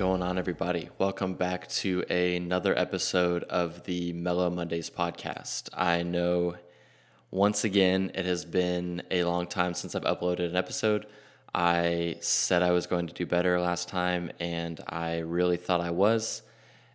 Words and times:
Going 0.00 0.22
on, 0.22 0.38
everybody? 0.38 0.88
Welcome 0.96 1.34
back 1.34 1.68
to 1.68 2.00
another 2.10 2.74
episode 2.74 3.42
of 3.42 3.84
the 3.84 4.14
Mellow 4.14 4.48
Mondays 4.48 4.88
podcast. 4.88 5.68
I 5.74 6.04
know 6.04 6.56
once 7.30 7.64
again 7.64 8.10
it 8.14 8.24
has 8.24 8.46
been 8.46 9.02
a 9.10 9.24
long 9.24 9.46
time 9.46 9.74
since 9.74 9.94
I've 9.94 10.04
uploaded 10.04 10.48
an 10.48 10.56
episode. 10.56 11.04
I 11.54 12.16
said 12.20 12.62
I 12.62 12.70
was 12.70 12.86
going 12.86 13.08
to 13.08 13.12
do 13.12 13.26
better 13.26 13.60
last 13.60 13.90
time, 13.90 14.32
and 14.40 14.80
I 14.88 15.18
really 15.18 15.58
thought 15.58 15.82
I 15.82 15.90
was. 15.90 16.44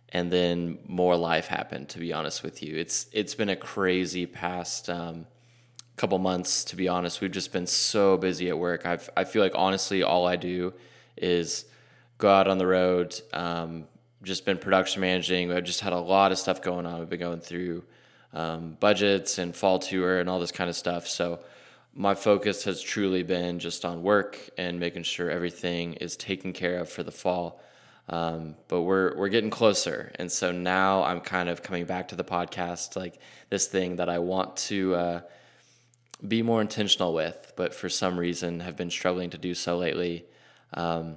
And 0.08 0.32
then 0.32 0.78
more 0.88 1.16
life 1.16 1.46
happened. 1.46 1.88
To 1.90 2.00
be 2.00 2.12
honest 2.12 2.42
with 2.42 2.60
you, 2.60 2.76
it's 2.76 3.06
it's 3.12 3.36
been 3.36 3.50
a 3.50 3.54
crazy 3.54 4.26
past 4.26 4.90
um, 4.90 5.28
couple 5.96 6.18
months. 6.18 6.64
To 6.64 6.74
be 6.74 6.88
honest, 6.88 7.20
we've 7.20 7.30
just 7.30 7.52
been 7.52 7.68
so 7.68 8.16
busy 8.16 8.48
at 8.48 8.58
work. 8.58 8.84
I've 8.84 9.08
I 9.16 9.22
feel 9.22 9.44
like 9.44 9.54
honestly, 9.54 10.02
all 10.02 10.26
I 10.26 10.34
do 10.34 10.74
is 11.16 11.66
go 12.18 12.30
out 12.30 12.48
on 12.48 12.58
the 12.58 12.66
road. 12.66 13.20
Um, 13.32 13.84
just 14.22 14.44
been 14.44 14.58
production 14.58 15.00
managing. 15.00 15.52
I've 15.52 15.64
just 15.64 15.80
had 15.80 15.92
a 15.92 16.00
lot 16.00 16.32
of 16.32 16.38
stuff 16.38 16.62
going 16.62 16.86
on. 16.86 16.98
We've 16.98 17.08
been 17.08 17.20
going 17.20 17.40
through 17.40 17.84
um, 18.32 18.76
budgets 18.80 19.38
and 19.38 19.54
fall 19.54 19.78
tour 19.78 20.18
and 20.18 20.28
all 20.28 20.40
this 20.40 20.52
kind 20.52 20.68
of 20.68 20.76
stuff. 20.76 21.06
So 21.06 21.40
my 21.94 22.14
focus 22.14 22.64
has 22.64 22.82
truly 22.82 23.22
been 23.22 23.58
just 23.58 23.84
on 23.84 24.02
work 24.02 24.38
and 24.58 24.78
making 24.78 25.04
sure 25.04 25.30
everything 25.30 25.94
is 25.94 26.16
taken 26.16 26.52
care 26.52 26.78
of 26.78 26.90
for 26.90 27.02
the 27.02 27.12
fall. 27.12 27.60
Um, 28.08 28.54
but 28.68 28.82
we're 28.82 29.16
we're 29.16 29.30
getting 29.30 29.50
closer, 29.50 30.12
and 30.14 30.30
so 30.30 30.52
now 30.52 31.02
I'm 31.02 31.20
kind 31.20 31.48
of 31.48 31.64
coming 31.64 31.86
back 31.86 32.08
to 32.08 32.14
the 32.14 32.22
podcast, 32.22 32.94
like 32.94 33.18
this 33.50 33.66
thing 33.66 33.96
that 33.96 34.08
I 34.08 34.20
want 34.20 34.56
to 34.68 34.94
uh, 34.94 35.20
be 36.26 36.40
more 36.42 36.60
intentional 36.60 37.12
with, 37.12 37.52
but 37.56 37.74
for 37.74 37.88
some 37.88 38.16
reason 38.16 38.60
have 38.60 38.76
been 38.76 38.90
struggling 38.90 39.30
to 39.30 39.38
do 39.38 39.54
so 39.54 39.76
lately. 39.76 40.24
Um, 40.72 41.16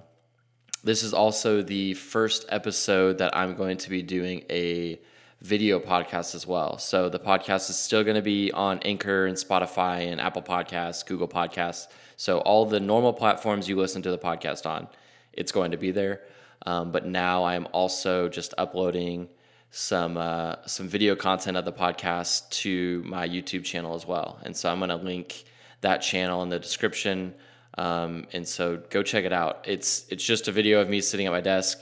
this 0.84 1.04
is 1.04 1.14
also 1.14 1.62
the 1.62 1.94
first 1.94 2.46
episode 2.50 3.18
that 3.18 3.36
I'm 3.36 3.56
going 3.56 3.78
to 3.78 3.90
be 3.90 4.02
doing 4.02 4.44
a 4.50 5.00
video 5.42 5.80
podcast 5.80 6.36
as 6.36 6.46
well. 6.46 6.78
So 6.78 7.10
the 7.10 7.20
podcast 7.20 7.70
is 7.70 7.78
still 7.78 8.04
going 8.04 8.16
to 8.16 8.22
be 8.22 8.52
on 8.52 8.80
Anchor 8.80 9.26
and 9.26 9.38
Spotify 9.38 10.12
and 10.12 10.20
Apple 10.20 10.42
Podcasts, 10.42 11.06
Google 11.06 11.28
Podcasts. 11.28 11.88
So 12.18 12.40
all 12.40 12.66
the 12.66 12.80
normal 12.80 13.14
platforms 13.14 13.68
you 13.68 13.78
listen 13.78 14.02
to 14.02 14.12
the 14.12 14.18
podcast 14.18 14.66
on, 14.66 14.88
it's 15.34 15.52
going 15.52 15.72
to 15.72 15.78
be 15.78 15.92
there. 15.92 16.22
Um, 16.66 16.92
but 16.92 17.06
now 17.06 17.44
I 17.44 17.56
am 17.56 17.68
also 17.72 18.28
just 18.28 18.54
uploading 18.58 19.30
some 19.72 20.18
uh, 20.18 20.56
some 20.66 20.88
video 20.88 21.16
content 21.16 21.56
of 21.56 21.64
the 21.64 21.72
podcast 21.72 22.50
to 22.50 23.04
my 23.06 23.28
YouTube 23.28 23.64
channel 23.64 23.96
as 23.96 24.06
well. 24.06 24.40
And 24.44 24.58
so 24.58 24.70
I'm 24.70 24.80
going 24.80 24.90
to 24.90 24.96
link 24.96 25.46
that 25.82 26.00
channel 26.00 26.42
in 26.44 26.50
the 26.50 26.60
description. 26.60 27.34
Um, 27.78 28.26
and 28.34 28.48
so 28.48 28.82
go 28.90 29.04
check 29.04 29.26
it 29.26 29.34
out. 29.34 29.66
It's 29.68 30.06
it's 30.10 30.24
just 30.24 30.48
a 30.48 30.52
video 30.52 30.82
of 30.82 30.90
me 30.90 31.02
sitting 31.02 31.28
at 31.28 31.32
my 31.32 31.42
desk. 31.42 31.80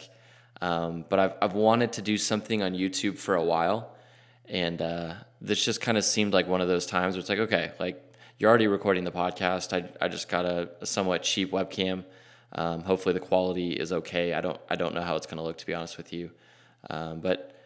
Um, 0.61 1.05
but 1.09 1.19
I've 1.19 1.33
I've 1.41 1.53
wanted 1.53 1.93
to 1.93 2.01
do 2.01 2.17
something 2.17 2.61
on 2.63 2.73
YouTube 2.73 3.17
for 3.17 3.35
a 3.35 3.43
while, 3.43 3.95
and 4.47 4.81
uh, 4.81 5.13
this 5.41 5.63
just 5.63 5.81
kind 5.81 5.97
of 5.97 6.03
seemed 6.03 6.33
like 6.33 6.47
one 6.47 6.61
of 6.61 6.67
those 6.67 6.85
times 6.85 7.15
where 7.15 7.21
it's 7.21 7.29
like, 7.29 7.39
okay, 7.39 7.71
like 7.79 8.03
you're 8.37 8.49
already 8.49 8.67
recording 8.67 9.03
the 9.03 9.11
podcast. 9.11 9.73
I 9.73 9.89
I 10.03 10.07
just 10.07 10.29
got 10.29 10.45
a, 10.45 10.69
a 10.81 10.85
somewhat 10.85 11.23
cheap 11.23 11.51
webcam. 11.51 12.03
Um, 12.53 12.81
hopefully 12.81 13.13
the 13.13 13.19
quality 13.19 13.73
is 13.73 13.91
okay. 13.91 14.33
I 14.33 14.41
don't 14.41 14.59
I 14.69 14.75
don't 14.75 14.93
know 14.95 15.01
how 15.01 15.15
it's 15.15 15.27
going 15.27 15.37
to 15.37 15.43
look 15.43 15.57
to 15.57 15.65
be 15.65 15.73
honest 15.73 15.97
with 15.97 16.13
you, 16.13 16.31
um, 16.89 17.19
but 17.19 17.56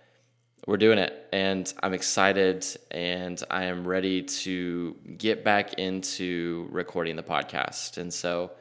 we're 0.67 0.77
doing 0.77 0.99
it 0.99 1.27
and 1.33 1.71
I'm 1.81 1.93
excited 1.93 2.65
and 2.91 3.41
I 3.49 3.65
am 3.65 3.87
ready 3.87 4.22
to 4.22 4.95
get 5.17 5.44
back 5.44 5.73
into 5.75 6.67
recording 6.72 7.16
the 7.16 7.23
podcast. 7.23 7.97
And 7.97 8.13
so 8.13 8.51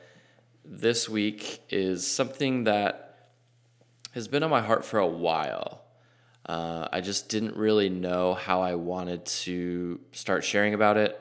this 0.65 1.09
week 1.09 1.61
is 1.69 2.07
something 2.07 2.65
that 2.65 3.29
has 4.13 4.29
been 4.29 4.43
on 4.43 4.51
my 4.51 4.63
heart 4.63 4.85
for 4.85 4.99
a 4.99 5.07
while. 5.07 5.83
Uh, 6.47 6.89
I 6.91 7.01
just 7.01 7.29
didn't 7.29 7.57
really 7.57 7.91
know 7.91 8.35
how 8.35 8.63
I 8.63 8.77
wanted 8.77 9.27
to 9.27 10.01
start 10.13 10.43
sharing 10.43 10.73
about 10.73 10.97
it. 10.97 11.21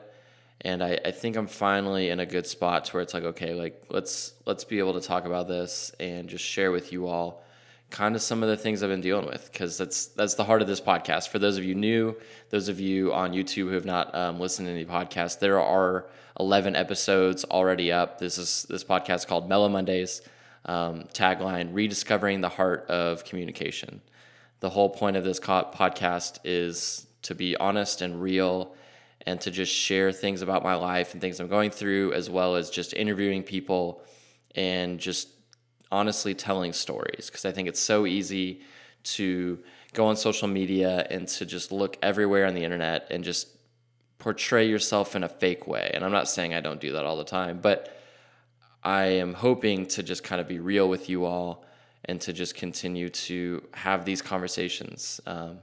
And 0.62 0.82
I, 0.82 0.98
I 1.04 1.10
think 1.10 1.36
I'm 1.36 1.46
finally 1.46 2.08
in 2.08 2.20
a 2.20 2.26
good 2.26 2.46
spot 2.46 2.86
to 2.86 2.92
where 2.92 3.02
it's 3.02 3.14
like, 3.14 3.24
okay, 3.24 3.54
like 3.54 3.84
let's 3.90 4.34
let's 4.46 4.64
be 4.64 4.78
able 4.78 4.94
to 4.94 5.00
talk 5.00 5.24
about 5.24 5.46
this 5.46 5.92
and 6.00 6.28
just 6.28 6.44
share 6.44 6.70
with 6.70 6.92
you 6.92 7.06
all 7.06 7.42
kind 7.90 8.14
of 8.14 8.22
some 8.22 8.42
of 8.42 8.48
the 8.48 8.56
things 8.56 8.82
I've 8.82 8.90
been 8.90 9.00
dealing 9.00 9.26
with 9.26 9.50
because 9.52 9.76
that's 9.76 10.06
that's 10.06 10.34
the 10.34 10.44
heart 10.44 10.62
of 10.62 10.68
this 10.68 10.80
podcast. 10.80 11.28
For 11.28 11.38
those 11.38 11.58
of 11.58 11.64
you 11.64 11.74
new, 11.74 12.16
those 12.50 12.68
of 12.68 12.80
you 12.80 13.12
on 13.12 13.32
YouTube 13.32 13.68
who 13.68 13.74
have 13.74 13.84
not 13.84 14.14
um, 14.14 14.38
listened 14.40 14.66
to 14.66 14.72
any 14.72 14.84
podcasts, 14.84 15.38
there 15.38 15.60
are 15.60 16.06
11 16.38 16.76
episodes 16.76 17.44
already 17.44 17.92
up. 17.92 18.18
This 18.18 18.38
is 18.38 18.66
this 18.68 18.84
podcast 18.84 19.26
called 19.26 19.48
Mellow 19.48 19.68
Mondays. 19.68 20.22
Um, 20.66 21.04
tagline: 21.12 21.70
Rediscovering 21.72 22.40
the 22.40 22.48
heart 22.48 22.86
of 22.88 23.24
communication. 23.24 24.00
The 24.60 24.70
whole 24.70 24.90
point 24.90 25.16
of 25.16 25.24
this 25.24 25.40
podcast 25.40 26.38
is 26.44 27.06
to 27.22 27.34
be 27.34 27.56
honest 27.56 28.02
and 28.02 28.20
real, 28.20 28.74
and 29.26 29.40
to 29.42 29.50
just 29.50 29.72
share 29.72 30.12
things 30.12 30.42
about 30.42 30.62
my 30.62 30.74
life 30.74 31.12
and 31.12 31.20
things 31.20 31.40
I'm 31.40 31.48
going 31.48 31.70
through, 31.70 32.12
as 32.12 32.30
well 32.30 32.56
as 32.56 32.70
just 32.70 32.94
interviewing 32.94 33.42
people 33.42 34.02
and 34.54 34.98
just 34.98 35.28
honestly 35.90 36.34
telling 36.34 36.72
stories 36.72 37.26
because 37.26 37.44
I 37.44 37.52
think 37.52 37.68
it's 37.68 37.80
so 37.80 38.06
easy 38.06 38.62
to 39.02 39.58
go 39.92 40.06
on 40.06 40.16
social 40.16 40.48
media 40.48 41.06
and 41.10 41.26
to 41.26 41.46
just 41.46 41.72
look 41.72 41.96
everywhere 42.02 42.46
on 42.46 42.54
the 42.54 42.64
internet 42.64 43.08
and 43.10 43.24
just 43.24 43.48
portray 44.18 44.68
yourself 44.68 45.16
in 45.16 45.24
a 45.24 45.28
fake 45.28 45.66
way. 45.66 45.90
And 45.92 46.04
I'm 46.04 46.12
not 46.12 46.28
saying 46.28 46.54
I 46.54 46.60
don't 46.60 46.80
do 46.80 46.92
that 46.92 47.04
all 47.04 47.16
the 47.16 47.24
time, 47.24 47.60
but 47.60 47.96
I 48.84 49.04
am 49.04 49.34
hoping 49.34 49.86
to 49.86 50.02
just 50.02 50.22
kind 50.22 50.40
of 50.40 50.46
be 50.46 50.60
real 50.60 50.88
with 50.88 51.08
you 51.08 51.24
all 51.24 51.64
and 52.04 52.20
to 52.22 52.32
just 52.32 52.54
continue 52.54 53.08
to 53.08 53.62
have 53.72 54.04
these 54.04 54.22
conversations. 54.22 55.20
Um, 55.26 55.58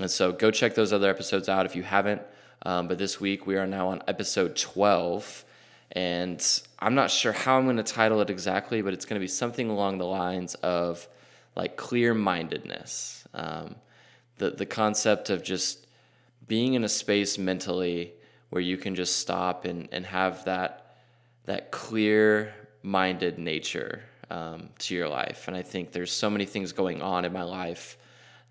and 0.00 0.10
so 0.10 0.32
go 0.32 0.50
check 0.50 0.74
those 0.74 0.92
other 0.92 1.10
episodes 1.10 1.48
out 1.48 1.66
if 1.66 1.74
you 1.74 1.82
haven't. 1.82 2.22
Um, 2.62 2.88
but 2.88 2.98
this 2.98 3.20
week 3.20 3.46
we 3.46 3.56
are 3.56 3.66
now 3.66 3.88
on 3.88 4.02
episode 4.06 4.56
12 4.56 5.44
and 5.92 6.44
I'm 6.78 6.94
not 6.94 7.10
sure 7.10 7.32
how 7.32 7.58
I'm 7.58 7.64
going 7.64 7.78
to 7.78 7.82
title 7.82 8.20
it 8.20 8.30
exactly, 8.30 8.82
but 8.82 8.92
it's 8.92 9.04
going 9.04 9.18
to 9.18 9.24
be 9.24 9.28
something 9.28 9.70
along 9.70 9.98
the 9.98 10.06
lines 10.06 10.54
of 10.56 11.08
like 11.56 11.76
clear 11.76 12.14
mindedness. 12.14 13.26
Um, 13.34 13.76
the, 14.36 14.50
the 14.50 14.66
concept 14.66 15.30
of 15.30 15.42
just 15.42 15.86
being 16.46 16.74
in 16.74 16.84
a 16.84 16.88
space 16.88 17.38
mentally 17.38 18.12
where 18.50 18.62
you 18.62 18.76
can 18.76 18.94
just 18.94 19.18
stop 19.18 19.64
and, 19.64 19.88
and 19.92 20.06
have 20.06 20.44
that, 20.44 20.96
that 21.44 21.70
clear 21.70 22.54
minded 22.82 23.38
nature 23.38 24.02
um, 24.30 24.68
to 24.78 24.94
your 24.94 25.08
life. 25.08 25.48
And 25.48 25.56
I 25.56 25.62
think 25.62 25.92
there's 25.92 26.12
so 26.12 26.30
many 26.30 26.44
things 26.44 26.72
going 26.72 27.02
on 27.02 27.24
in 27.24 27.32
my 27.32 27.42
life 27.42 27.96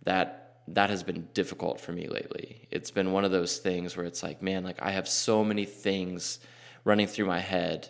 that 0.03 0.43
that 0.69 0.89
has 0.89 1.01
been 1.01 1.29
difficult 1.33 1.79
for 1.79 1.93
me 1.93 2.07
lately. 2.07 2.67
It's 2.71 2.91
been 2.91 3.13
one 3.13 3.23
of 3.23 3.31
those 3.31 3.57
things 3.57 3.95
where 3.95 4.05
it's 4.05 4.21
like, 4.21 4.41
man, 4.41 4.63
like 4.63 4.81
I 4.81 4.91
have 4.91 5.07
so 5.07 5.43
many 5.43 5.63
things 5.63 6.39
running 6.87 7.07
through 7.07 7.25
my 7.25 7.39
head 7.39 7.89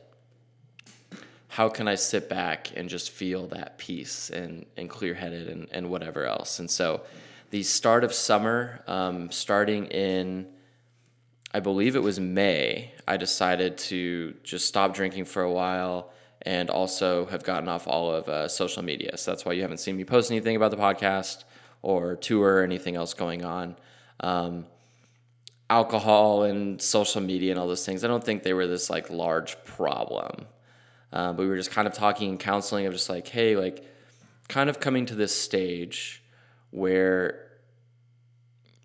how 1.57 1.69
can 1.69 1.87
I 1.87 1.95
sit 1.95 2.29
back 2.29 2.71
and 2.75 2.87
just 2.87 3.09
feel 3.09 3.47
that 3.47 3.79
peace 3.79 4.29
and, 4.29 4.67
and 4.77 4.87
clear 4.87 5.15
headed 5.15 5.47
and, 5.47 5.67
and 5.71 5.89
whatever 5.89 6.23
else? 6.23 6.59
And 6.59 6.69
so, 6.69 7.01
the 7.49 7.63
start 7.63 8.03
of 8.03 8.13
summer, 8.13 8.83
um, 8.85 9.31
starting 9.31 9.87
in, 9.87 10.45
I 11.55 11.59
believe 11.59 11.95
it 11.95 12.03
was 12.03 12.19
May, 12.19 12.91
I 13.07 13.17
decided 13.17 13.79
to 13.89 14.35
just 14.43 14.67
stop 14.67 14.93
drinking 14.93 15.25
for 15.25 15.41
a 15.41 15.51
while 15.51 16.11
and 16.43 16.69
also 16.69 17.25
have 17.25 17.43
gotten 17.43 17.67
off 17.67 17.87
all 17.87 18.13
of 18.13 18.29
uh, 18.29 18.47
social 18.47 18.83
media. 18.83 19.17
So, 19.17 19.31
that's 19.31 19.43
why 19.43 19.53
you 19.53 19.63
haven't 19.63 19.79
seen 19.79 19.97
me 19.97 20.03
post 20.03 20.29
anything 20.29 20.55
about 20.55 20.69
the 20.69 20.77
podcast 20.77 21.43
or 21.81 22.17
tour 22.17 22.57
or 22.57 22.61
anything 22.61 22.95
else 22.95 23.15
going 23.15 23.43
on. 23.43 23.77
Um, 24.19 24.67
alcohol 25.69 26.43
and 26.43 26.81
social 26.81 27.21
media 27.21 27.51
and 27.51 27.59
all 27.59 27.67
those 27.67 27.85
things, 27.85 28.03
I 28.03 28.07
don't 28.07 28.23
think 28.23 28.43
they 28.43 28.53
were 28.53 28.67
this 28.67 28.89
like 28.89 29.09
large 29.09 29.61
problem. 29.65 30.47
Uh, 31.11 31.33
but 31.33 31.43
we 31.43 31.47
were 31.47 31.57
just 31.57 31.71
kind 31.71 31.87
of 31.87 31.93
talking 31.93 32.29
and 32.29 32.39
counseling 32.39 32.85
of 32.85 32.93
just 32.93 33.09
like, 33.09 33.27
hey, 33.27 33.55
like 33.55 33.83
kind 34.47 34.69
of 34.69 34.79
coming 34.79 35.05
to 35.05 35.15
this 35.15 35.35
stage 35.39 36.23
where 36.71 37.43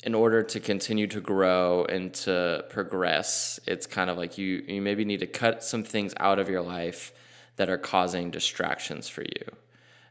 in 0.05 0.15
order 0.15 0.43
to 0.43 0.59
continue 0.59 1.07
to 1.07 1.21
grow 1.21 1.85
and 1.85 2.13
to 2.13 2.65
progress, 2.69 3.61
it's 3.67 3.87
kind 3.87 4.11
of 4.11 4.17
like 4.19 4.37
you 4.37 4.65
you 4.67 4.83
maybe 4.83 5.05
need 5.05 5.21
to 5.21 5.27
cut 5.27 5.63
some 5.63 5.85
things 5.85 6.13
out 6.19 6.39
of 6.39 6.49
your 6.49 6.63
life 6.63 7.13
that 7.57 7.69
are 7.69 7.79
causing 7.79 8.31
distractions 8.31 9.09
for 9.09 9.23
you. 9.23 9.57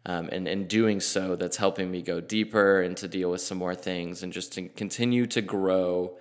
Um, 0.06 0.30
and 0.32 0.48
in 0.48 0.68
doing 0.68 1.00
so, 1.00 1.36
that's 1.36 1.58
helping 1.58 1.92
me 1.92 2.02
go 2.02 2.22
deeper 2.22 2.82
and 2.82 2.96
to 2.98 3.08
deal 3.08 3.30
with 3.30 3.42
some 3.42 3.58
more 3.58 3.76
things 3.76 4.24
and 4.24 4.34
just 4.34 4.54
to 4.54 4.68
continue 4.70 5.28
to 5.28 5.42
grow 5.42 6.18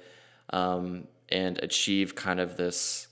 um, 0.52 1.06
and 1.28 1.58
achieve 1.62 2.14
kind 2.14 2.40
of 2.40 2.56
this 2.56 3.08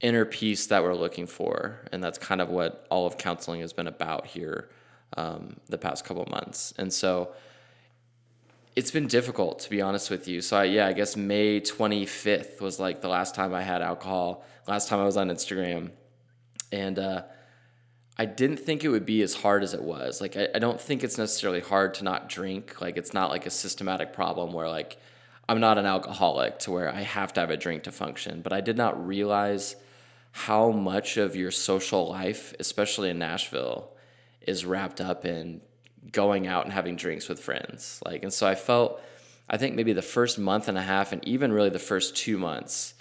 inner 0.00 0.24
peace 0.24 0.66
that 0.66 0.82
we're 0.82 0.94
looking 0.94 1.26
for. 1.26 1.80
And 1.92 2.02
that's 2.02 2.18
kind 2.18 2.40
of 2.40 2.50
what 2.50 2.86
all 2.90 3.06
of 3.06 3.16
counseling 3.16 3.60
has 3.60 3.72
been 3.72 3.86
about 3.86 4.26
here 4.26 4.70
um, 5.16 5.56
the 5.68 5.78
past 5.78 6.04
couple 6.04 6.26
months. 6.30 6.74
And 6.76 6.92
so 6.92 7.32
it's 8.76 8.90
been 8.90 9.06
difficult, 9.06 9.60
to 9.60 9.70
be 9.70 9.80
honest 9.80 10.10
with 10.10 10.26
you. 10.26 10.40
So, 10.40 10.56
I, 10.56 10.64
yeah, 10.64 10.86
I 10.86 10.92
guess 10.92 11.16
May 11.16 11.60
25th 11.60 12.60
was 12.60 12.80
like 12.80 13.00
the 13.00 13.08
last 13.08 13.34
time 13.34 13.54
I 13.54 13.62
had 13.62 13.82
alcohol, 13.82 14.44
last 14.66 14.88
time 14.88 14.98
I 14.98 15.04
was 15.04 15.16
on 15.16 15.28
Instagram. 15.28 15.90
And 16.72 16.98
uh, 16.98 17.22
I 18.18 18.26
didn't 18.26 18.58
think 18.58 18.82
it 18.82 18.88
would 18.88 19.06
be 19.06 19.22
as 19.22 19.34
hard 19.34 19.62
as 19.62 19.74
it 19.74 19.82
was. 19.82 20.20
Like, 20.20 20.36
I, 20.36 20.48
I 20.54 20.58
don't 20.58 20.80
think 20.80 21.04
it's 21.04 21.18
necessarily 21.18 21.60
hard 21.60 21.94
to 21.94 22.04
not 22.04 22.28
drink. 22.28 22.80
Like, 22.80 22.96
it's 22.96 23.14
not 23.14 23.30
like 23.30 23.46
a 23.46 23.50
systematic 23.50 24.12
problem 24.12 24.52
where, 24.52 24.68
like, 24.68 24.98
I'm 25.48 25.60
not 25.60 25.78
an 25.78 25.86
alcoholic 25.86 26.58
to 26.60 26.70
where 26.70 26.88
I 26.88 27.02
have 27.02 27.32
to 27.34 27.40
have 27.40 27.50
a 27.50 27.56
drink 27.56 27.84
to 27.84 27.92
function. 27.92 28.40
But 28.42 28.52
I 28.52 28.60
did 28.60 28.76
not 28.76 29.06
realize 29.06 29.76
how 30.32 30.70
much 30.70 31.16
of 31.16 31.36
your 31.36 31.50
social 31.50 32.08
life, 32.08 32.54
especially 32.58 33.10
in 33.10 33.18
Nashville, 33.18 33.90
is 34.40 34.64
wrapped 34.64 35.00
up 35.00 35.24
in 35.24 35.60
going 36.10 36.46
out 36.46 36.64
and 36.64 36.72
having 36.72 36.96
drinks 36.96 37.28
with 37.28 37.40
friends. 37.40 38.00
Like, 38.04 38.22
and 38.22 38.32
so 38.32 38.46
I 38.46 38.54
felt, 38.54 39.00
I 39.48 39.56
think 39.56 39.74
maybe 39.74 39.92
the 39.92 40.02
first 40.02 40.38
month 40.38 40.68
and 40.68 40.76
a 40.76 40.82
half, 40.82 41.12
and 41.12 41.26
even 41.26 41.52
really 41.52 41.70
the 41.70 41.78
first 41.78 42.16
two 42.16 42.38
months, 42.38 42.94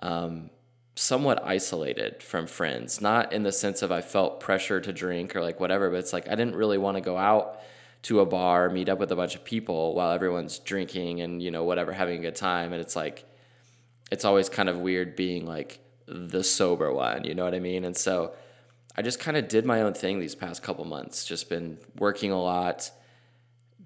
um, 0.00 0.50
somewhat 0.94 1.42
isolated 1.44 2.22
from 2.22 2.46
friends. 2.46 3.00
Not 3.00 3.32
in 3.32 3.42
the 3.42 3.52
sense 3.52 3.82
of 3.82 3.92
I 3.92 4.00
felt 4.00 4.40
pressure 4.40 4.80
to 4.80 4.92
drink 4.92 5.36
or 5.36 5.40
like 5.40 5.60
whatever, 5.60 5.90
but 5.90 5.98
it's 5.98 6.12
like 6.12 6.26
I 6.28 6.34
didn't 6.34 6.56
really 6.56 6.78
want 6.78 6.96
to 6.96 7.00
go 7.00 7.16
out 7.16 7.60
to 8.02 8.20
a 8.20 8.26
bar, 8.26 8.68
meet 8.68 8.88
up 8.88 8.98
with 8.98 9.12
a 9.12 9.16
bunch 9.16 9.34
of 9.34 9.44
people 9.44 9.94
while 9.94 10.12
everyone's 10.12 10.58
drinking 10.58 11.20
and 11.20 11.40
you 11.42 11.50
know 11.50 11.64
whatever, 11.64 11.92
having 11.92 12.18
a 12.18 12.22
good 12.22 12.36
time. 12.36 12.72
And 12.72 12.80
it's 12.80 12.96
like, 12.96 13.24
it's 14.10 14.24
always 14.24 14.48
kind 14.48 14.68
of 14.68 14.78
weird 14.78 15.16
being 15.16 15.46
like 15.46 15.78
the 16.06 16.42
sober 16.42 16.92
one. 16.92 17.24
You 17.24 17.34
know 17.34 17.44
what 17.44 17.54
I 17.54 17.60
mean? 17.60 17.84
And 17.84 17.96
so 17.96 18.34
I 18.96 19.02
just 19.02 19.20
kind 19.20 19.36
of 19.36 19.48
did 19.48 19.64
my 19.64 19.82
own 19.82 19.94
thing 19.94 20.18
these 20.18 20.34
past 20.34 20.62
couple 20.62 20.84
months. 20.84 21.24
Just 21.24 21.48
been 21.48 21.78
working 21.96 22.32
a 22.32 22.40
lot, 22.40 22.90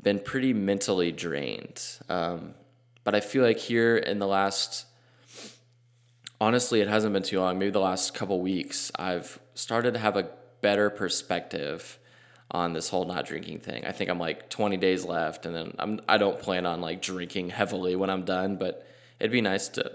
been 0.02 0.18
pretty 0.18 0.52
mentally 0.52 1.12
drained. 1.12 1.82
Um, 2.08 2.54
but 3.04 3.14
I 3.14 3.20
feel 3.20 3.44
like 3.44 3.58
here 3.58 3.96
in 3.96 4.18
the 4.18 4.26
last, 4.26 4.86
honestly, 6.40 6.80
it 6.80 6.88
hasn't 6.88 7.12
been 7.12 7.22
too 7.22 7.38
long, 7.38 7.58
maybe 7.58 7.70
the 7.70 7.80
last 7.80 8.14
couple 8.14 8.40
weeks, 8.40 8.90
I've 8.96 9.38
started 9.54 9.94
to 9.94 10.00
have 10.00 10.16
a 10.16 10.28
better 10.60 10.90
perspective 10.90 11.98
on 12.50 12.72
this 12.72 12.88
whole 12.88 13.04
not 13.04 13.26
drinking 13.26 13.60
thing. 13.60 13.84
I 13.84 13.92
think 13.92 14.08
I'm 14.08 14.18
like 14.18 14.48
20 14.48 14.76
days 14.76 15.04
left, 15.04 15.46
and 15.46 15.54
then 15.54 15.74
I'm 15.78 16.00
I 16.08 16.16
don't 16.16 16.38
plan 16.38 16.66
on 16.66 16.80
like 16.80 17.02
drinking 17.02 17.50
heavily 17.50 17.96
when 17.96 18.10
I'm 18.10 18.24
done, 18.24 18.56
but 18.56 18.86
it'd 19.18 19.32
be 19.32 19.40
nice 19.40 19.68
to 19.70 19.92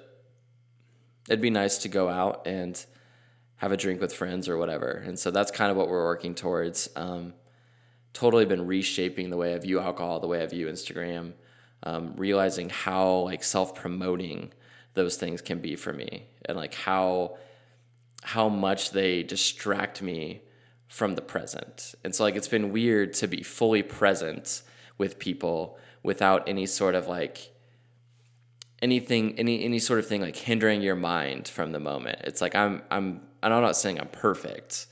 it'd 1.28 1.42
be 1.42 1.50
nice 1.50 1.78
to 1.80 1.90
go 1.90 2.10
out 2.10 2.46
and 2.46 2.84
have 3.58 3.72
a 3.72 3.78
drink 3.78 4.02
with 4.02 4.14
friends 4.14 4.50
or 4.50 4.58
whatever. 4.58 5.04
And 5.06 5.18
so 5.18 5.32
that's 5.32 5.52
kind 5.52 5.72
of 5.72 5.78
what 5.78 5.88
we're 5.88 6.04
working 6.04 6.34
towards. 6.36 6.90
Um, 6.96 7.34
totally 8.14 8.46
been 8.46 8.66
reshaping 8.66 9.30
the 9.30 9.38
way 9.38 9.54
I 9.54 9.58
view 9.60 9.80
alcohol, 9.80 10.20
the 10.20 10.28
way 10.28 10.42
I 10.42 10.48
view 10.48 10.68
Instagram, 10.68 11.34
um, 11.84 12.14
realizing 12.18 12.70
how 12.70 13.20
like 13.20 13.44
self 13.44 13.76
promoting 13.76 14.52
those 14.94 15.16
things 15.16 15.42
can 15.42 15.60
be 15.60 15.76
for 15.76 15.94
me, 15.94 16.26
and 16.46 16.58
like 16.58 16.74
how 16.74 17.38
how 18.24 18.50
much 18.50 18.92
they 18.92 19.24
distract 19.24 20.02
me 20.02 20.42
from 20.92 21.16
the 21.16 21.22
present. 21.22 21.96
And 22.04 22.14
so 22.14 22.26
like 22.26 22.36
it's 22.36 22.50
been 22.50 22.74
weird 22.74 23.14
to 23.14 23.28
be 23.28 23.44
fully 23.44 23.82
present 23.82 24.62
with 24.98 25.20
people 25.20 25.78
without 26.04 26.50
any 26.50 26.66
sort 26.66 26.96
of 26.96 27.08
like 27.08 27.54
anything 28.82 29.40
any 29.40 29.64
any 29.64 29.80
sort 29.80 30.00
of 30.00 30.06
thing 30.06 30.20
like 30.20 30.36
hindering 30.36 30.82
your 30.82 30.98
mind 30.98 31.48
from 31.48 31.72
the 31.72 31.80
moment. 31.80 32.20
It's 32.26 32.42
like 32.42 32.56
I'm 32.56 32.82
I'm 32.92 33.22
and 33.42 33.54
I'm 33.54 33.62
not 33.62 33.78
saying 33.78 34.02
I'm 34.02 34.10
perfect, 34.10 34.88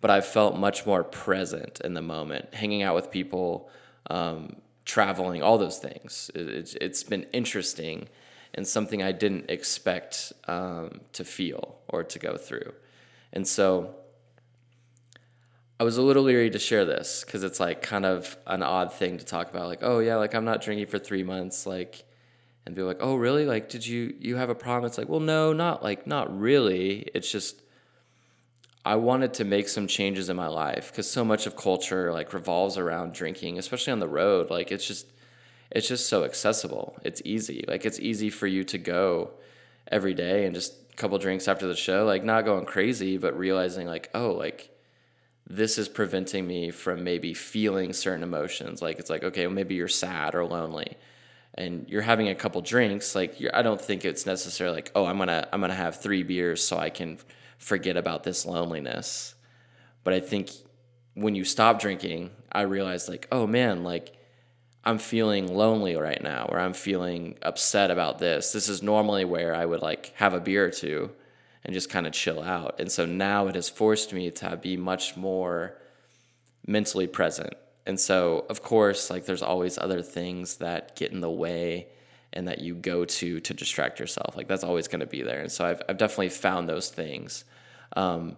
but 0.00 0.10
I've 0.10 0.26
felt 0.26 0.56
much 0.56 0.86
more 0.86 1.04
present 1.04 1.80
in 1.84 1.94
the 1.94 2.02
moment, 2.02 2.52
hanging 2.52 2.82
out 2.82 2.96
with 2.96 3.12
people, 3.12 3.70
um, 4.10 4.56
traveling, 4.84 5.40
all 5.40 5.56
those 5.56 5.78
things. 5.78 6.32
It, 6.34 6.48
it's, 6.48 6.74
it's 6.80 7.04
been 7.04 7.26
interesting 7.32 8.08
and 8.54 8.66
something 8.66 9.04
I 9.04 9.12
didn't 9.12 9.48
expect 9.48 10.32
um, 10.48 11.00
to 11.12 11.24
feel 11.24 11.78
or 11.86 12.02
to 12.02 12.18
go 12.18 12.36
through. 12.36 12.74
And 13.32 13.46
so 13.46 13.94
I 15.78 15.84
was 15.84 15.96
a 15.96 16.02
little 16.02 16.22
leery 16.22 16.50
to 16.50 16.58
share 16.58 16.84
this 16.84 17.24
because 17.24 17.42
it's 17.42 17.58
like 17.58 17.82
kind 17.82 18.06
of 18.06 18.36
an 18.46 18.62
odd 18.62 18.92
thing 18.92 19.18
to 19.18 19.24
talk 19.24 19.50
about. 19.50 19.66
Like, 19.66 19.80
oh, 19.82 19.98
yeah, 19.98 20.16
like 20.16 20.34
I'm 20.34 20.44
not 20.44 20.62
drinking 20.62 20.86
for 20.86 20.98
three 20.98 21.24
months. 21.24 21.66
Like, 21.66 22.04
and 22.64 22.74
be 22.74 22.82
like, 22.82 22.98
oh, 23.00 23.16
really? 23.16 23.44
Like, 23.44 23.68
did 23.68 23.86
you 23.86 24.14
you 24.20 24.36
have 24.36 24.50
a 24.50 24.54
problem? 24.54 24.86
It's 24.86 24.98
like, 24.98 25.08
well, 25.08 25.20
no, 25.20 25.52
not 25.52 25.82
like 25.82 26.06
not 26.06 26.36
really. 26.38 27.10
It's 27.14 27.30
just 27.30 27.60
I 28.84 28.96
wanted 28.96 29.34
to 29.34 29.44
make 29.44 29.68
some 29.68 29.86
changes 29.86 30.28
in 30.28 30.36
my 30.36 30.46
life 30.46 30.90
because 30.90 31.10
so 31.10 31.24
much 31.24 31.46
of 31.46 31.56
culture 31.56 32.12
like 32.12 32.32
revolves 32.32 32.78
around 32.78 33.14
drinking, 33.14 33.58
especially 33.58 33.92
on 33.92 33.98
the 33.98 34.08
road. 34.08 34.50
Like 34.50 34.70
it's 34.70 34.86
just 34.86 35.06
it's 35.70 35.88
just 35.88 36.08
so 36.08 36.24
accessible. 36.24 36.96
It's 37.02 37.20
easy. 37.24 37.64
Like 37.66 37.84
it's 37.84 37.98
easy 37.98 38.30
for 38.30 38.46
you 38.46 38.62
to 38.64 38.78
go 38.78 39.30
every 39.90 40.14
day 40.14 40.46
and 40.46 40.54
just 40.54 40.74
a 40.92 40.96
couple 40.96 41.18
drinks 41.18 41.48
after 41.48 41.66
the 41.66 41.76
show, 41.76 42.04
like 42.04 42.24
not 42.24 42.44
going 42.44 42.64
crazy, 42.64 43.18
but 43.18 43.36
realizing 43.36 43.86
like, 43.86 44.08
oh, 44.14 44.30
like 44.30 44.70
this 45.46 45.78
is 45.78 45.88
preventing 45.88 46.46
me 46.46 46.70
from 46.70 47.04
maybe 47.04 47.34
feeling 47.34 47.92
certain 47.92 48.22
emotions. 48.22 48.80
Like 48.80 48.98
it's 48.98 49.10
like, 49.10 49.24
okay, 49.24 49.46
well, 49.46 49.54
maybe 49.54 49.74
you're 49.74 49.88
sad 49.88 50.34
or 50.34 50.44
lonely 50.44 50.96
and 51.54 51.88
you're 51.88 52.02
having 52.02 52.28
a 52.28 52.34
couple 52.34 52.60
drinks. 52.60 53.14
Like 53.14 53.36
I 53.52 53.62
don't 53.62 53.80
think 53.80 54.04
it's 54.04 54.26
necessarily 54.26 54.76
like, 54.76 54.92
oh, 54.94 55.06
I'm 55.06 55.18
gonna 55.18 55.46
I'm 55.52 55.60
gonna 55.60 55.74
have 55.74 56.00
three 56.00 56.22
beers 56.22 56.66
so 56.66 56.76
I 56.78 56.90
can 56.90 57.18
forget 57.58 57.96
about 57.96 58.24
this 58.24 58.44
loneliness. 58.44 59.34
But 60.02 60.14
I 60.14 60.20
think 60.20 60.50
when 61.14 61.34
you 61.34 61.44
stop 61.44 61.80
drinking, 61.80 62.30
I 62.50 62.62
realized 62.62 63.08
like, 63.08 63.28
oh 63.30 63.46
man, 63.46 63.84
like 63.84 64.16
I'm 64.84 64.98
feeling 64.98 65.46
lonely 65.54 65.96
right 65.96 66.22
now, 66.22 66.46
or 66.50 66.58
I'm 66.58 66.74
feeling 66.74 67.38
upset 67.40 67.90
about 67.90 68.18
this. 68.18 68.52
This 68.52 68.68
is 68.68 68.82
normally 68.82 69.24
where 69.24 69.54
I 69.54 69.64
would 69.64 69.80
like 69.80 70.12
have 70.16 70.34
a 70.34 70.40
beer 70.40 70.66
or 70.66 70.70
two 70.70 71.10
and 71.64 71.72
just 71.74 71.90
kind 71.90 72.06
of 72.06 72.12
chill 72.12 72.42
out. 72.42 72.78
And 72.78 72.90
so 72.90 73.06
now 73.06 73.46
it 73.46 73.54
has 73.54 73.68
forced 73.68 74.12
me 74.12 74.30
to 74.32 74.56
be 74.56 74.76
much 74.76 75.16
more 75.16 75.78
mentally 76.66 77.06
present. 77.06 77.54
And 77.86 77.98
so, 77.98 78.46
of 78.48 78.62
course, 78.62 79.10
like 79.10 79.26
there's 79.26 79.42
always 79.42 79.78
other 79.78 80.02
things 80.02 80.56
that 80.56 80.96
get 80.96 81.12
in 81.12 81.20
the 81.20 81.30
way 81.30 81.88
and 82.32 82.48
that 82.48 82.60
you 82.60 82.74
go 82.74 83.04
to 83.04 83.40
to 83.40 83.54
distract 83.54 84.00
yourself. 84.00 84.36
Like 84.36 84.48
that's 84.48 84.64
always 84.64 84.88
going 84.88 85.00
to 85.00 85.06
be 85.06 85.22
there. 85.22 85.40
And 85.40 85.52
so 85.52 85.64
I've, 85.64 85.82
I've 85.88 85.98
definitely 85.98 86.30
found 86.30 86.68
those 86.68 86.88
things. 86.90 87.44
Um, 87.96 88.36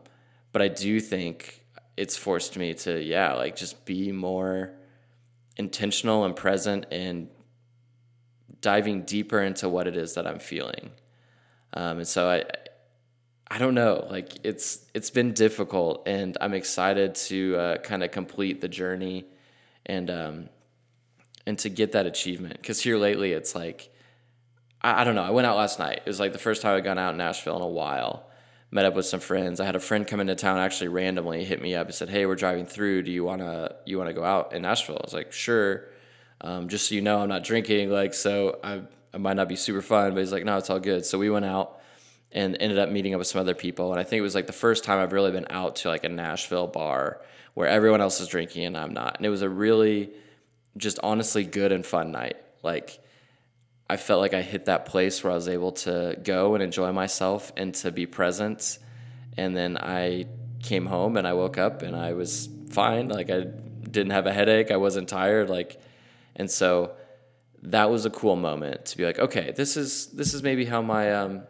but 0.53 0.63
I 0.63 0.69
do 0.69 1.01
think 1.01 1.65
it's 1.97 2.17
forced 2.17 2.57
me 2.57 2.75
to, 2.75 3.03
yeah, 3.03 3.33
like 3.35 3.57
just 3.57 3.85
be 3.85 4.13
more 4.13 4.73
intentional 5.57 6.25
and 6.25 6.37
present 6.37 6.87
and 6.91 7.29
diving 8.61 9.03
deeper 9.03 9.41
into 9.41 9.69
what 9.69 9.87
it 9.87 9.97
is 9.97 10.15
that 10.15 10.27
I'm 10.27 10.39
feeling. 10.39 10.91
Um, 11.73 11.99
and 11.99 12.09
so 12.09 12.29
I, 12.29 12.45
I 13.49 13.59
don't 13.59 13.75
know, 13.75 14.07
like 14.11 14.45
it's 14.45 14.85
it's 14.93 15.11
been 15.11 15.33
difficult, 15.33 16.09
and 16.09 16.37
I'm 16.41 16.53
excited 16.53 17.15
to 17.27 17.57
uh, 17.57 17.79
kind 17.79 18.03
of 18.03 18.11
complete 18.11 18.61
the 18.61 18.69
journey, 18.69 19.27
and 19.85 20.11
um, 20.11 20.49
and 21.47 21.57
to 21.61 21.69
get 21.69 21.93
that 21.93 22.07
achievement. 22.07 22.57
Because 22.61 22.81
here 22.81 22.97
lately, 22.97 23.33
it's 23.33 23.55
like 23.55 23.95
I, 24.83 25.03
I 25.03 25.05
don't 25.05 25.15
know. 25.15 25.23
I 25.23 25.31
went 25.31 25.47
out 25.47 25.57
last 25.57 25.79
night. 25.79 25.99
It 25.99 26.07
was 26.07 26.19
like 26.19 26.33
the 26.33 26.41
first 26.41 26.61
time 26.61 26.77
I'd 26.77 26.83
gone 26.83 26.99
out 26.99 27.13
in 27.13 27.19
Nashville 27.19 27.57
in 27.57 27.63
a 27.63 27.69
while, 27.69 28.29
met 28.73 28.85
up 28.85 28.95
with 28.95 29.07
some 29.07 29.21
friends. 29.21 29.61
I 29.61 29.65
had 29.65 29.77
a 29.77 29.81
friend 29.81 30.07
come 30.07 30.19
into 30.19 30.35
town 30.35 30.59
actually 30.59 30.89
randomly 30.89 31.45
hit 31.45 31.63
me 31.63 31.77
up 31.77 31.87
and 31.87 31.95
said, 31.95 32.09
"Hey, 32.09 32.27
we're 32.27 32.35
driving 32.35 32.67
through. 32.67 33.03
Do 33.03 33.13
you 33.13 33.23
wanna 33.23 33.77
you 33.85 33.97
wanna 33.97 34.13
go 34.13 34.25
out 34.25 34.55
in 34.55 34.63
Nashville?" 34.63 34.99
I 35.01 35.05
was 35.05 35.15
like, 35.15 35.33
"Sure." 35.33 35.85
Um, 36.41 36.69
just 36.69 36.89
so 36.89 36.97
you 36.97 37.01
know, 37.01 37.21
I'm 37.21 37.29
not 37.29 37.45
drinking. 37.45 37.91
Like, 37.91 38.13
so 38.13 38.59
I 38.65 38.83
I 39.15 39.19
might 39.19 39.37
not 39.37 39.49
be 39.49 39.57
super 39.57 39.83
fun, 39.83 40.15
but 40.15 40.21
he's 40.21 40.33
like, 40.33 40.45
"No, 40.45 40.57
it's 40.57 40.69
all 40.69 40.81
good." 40.81 41.07
So 41.07 41.17
we 41.17 41.31
went 41.31 41.45
out 41.45 41.81
and 42.33 42.57
ended 42.61 42.79
up 42.79 42.91
meeting 42.91 43.15
up 43.15 43.19
with 43.19 43.29
some 43.29 43.41
other 43.41 43.55
people. 43.55 43.93
And 43.93 44.01
I 44.01 44.05
think 44.05 44.19
it 44.19 44.23
was 44.23 44.35
like 44.35 44.47
the 44.47 44.53
first 44.53 44.85
time 44.85 44.99
I've 44.99 45.13
really 45.13 45.33
been 45.33 45.47
out 45.51 45.77
to 45.77 45.89
like 45.89 46.05
a 46.05 46.09
Nashville 46.09 46.67
bar 46.67 47.21
where 47.55 47.69
everyone 47.69 48.01
else 48.01 48.21
is 48.21 48.29
drinking 48.29 48.65
and 48.65 48.77
I'm 48.77 48.93
not. 48.93 49.17
And 49.17 49.27
it 49.27 49.31
was 49.31 49.43
a 49.43 49.49
really 49.49 50.11
just 50.77 50.99
honestly 51.03 51.45
good 51.45 51.73
and 51.73 51.87
fun 51.87 52.13
night. 52.13 52.37
Like 52.63 52.99
I 53.89 53.97
felt 53.97 54.21
like 54.21 54.35
I 54.35 54.43
hit 54.43 54.67
that 54.67 54.87
place 54.87 55.23
where 55.23 55.33
I 55.33 55.37
was 55.37 55.49
able 55.49 55.73
to 55.73 56.19
go 56.23 56.55
and 56.55 56.63
enjoy 56.63 56.93
myself 56.93 57.53
and 57.57 57.75
to 57.77 57.93
be 57.93 58.07
present. 58.07 58.79
And 59.37 59.57
then 59.57 59.79
I 59.79 60.27
came 60.63 60.87
home 60.87 61.17
and 61.17 61.27
I 61.27 61.33
woke 61.33 61.57
up 61.57 61.83
and 61.83 61.95
I 61.95 62.13
was 62.13 62.49
fine. 62.71 63.09
Like 63.09 63.31
I 63.31 63.47
didn't 63.83 64.11
have 64.11 64.27
a 64.27 64.33
headache. 64.33 64.71
I 64.71 64.77
wasn't 64.77 65.09
tired. 65.09 65.49
Like, 65.49 65.81
and 66.35 66.51
so 66.51 66.93
that 67.63 67.91
was 67.91 68.05
a 68.05 68.11
cool 68.11 68.37
moment 68.37 68.87
to 68.87 68.97
be 68.97 69.05
like, 69.05 69.19
okay, 69.19 69.53
this 69.57 69.77
is 69.77 70.09
this 70.09 70.35
is 70.35 70.43
maybe 70.43 70.65
how 70.65 70.83
my 70.83 71.13
um, 71.15 71.43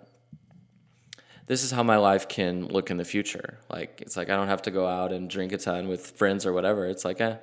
this 1.46 1.62
is 1.62 1.70
how 1.70 1.82
my 1.82 1.96
life 1.96 2.28
can 2.28 2.66
look 2.66 2.90
in 2.90 2.96
the 2.96 3.04
future. 3.04 3.58
Like 3.70 4.02
it's 4.02 4.16
like 4.16 4.30
I 4.30 4.36
don't 4.36 4.48
have 4.48 4.62
to 4.62 4.70
go 4.70 4.86
out 4.86 5.12
and 5.12 5.30
drink 5.30 5.52
a 5.52 5.58
ton 5.58 5.88
with 5.88 6.10
friends 6.12 6.44
or 6.44 6.52
whatever. 6.52 6.86
It's 6.86 7.04
like 7.04 7.20
eh, 7.20 7.36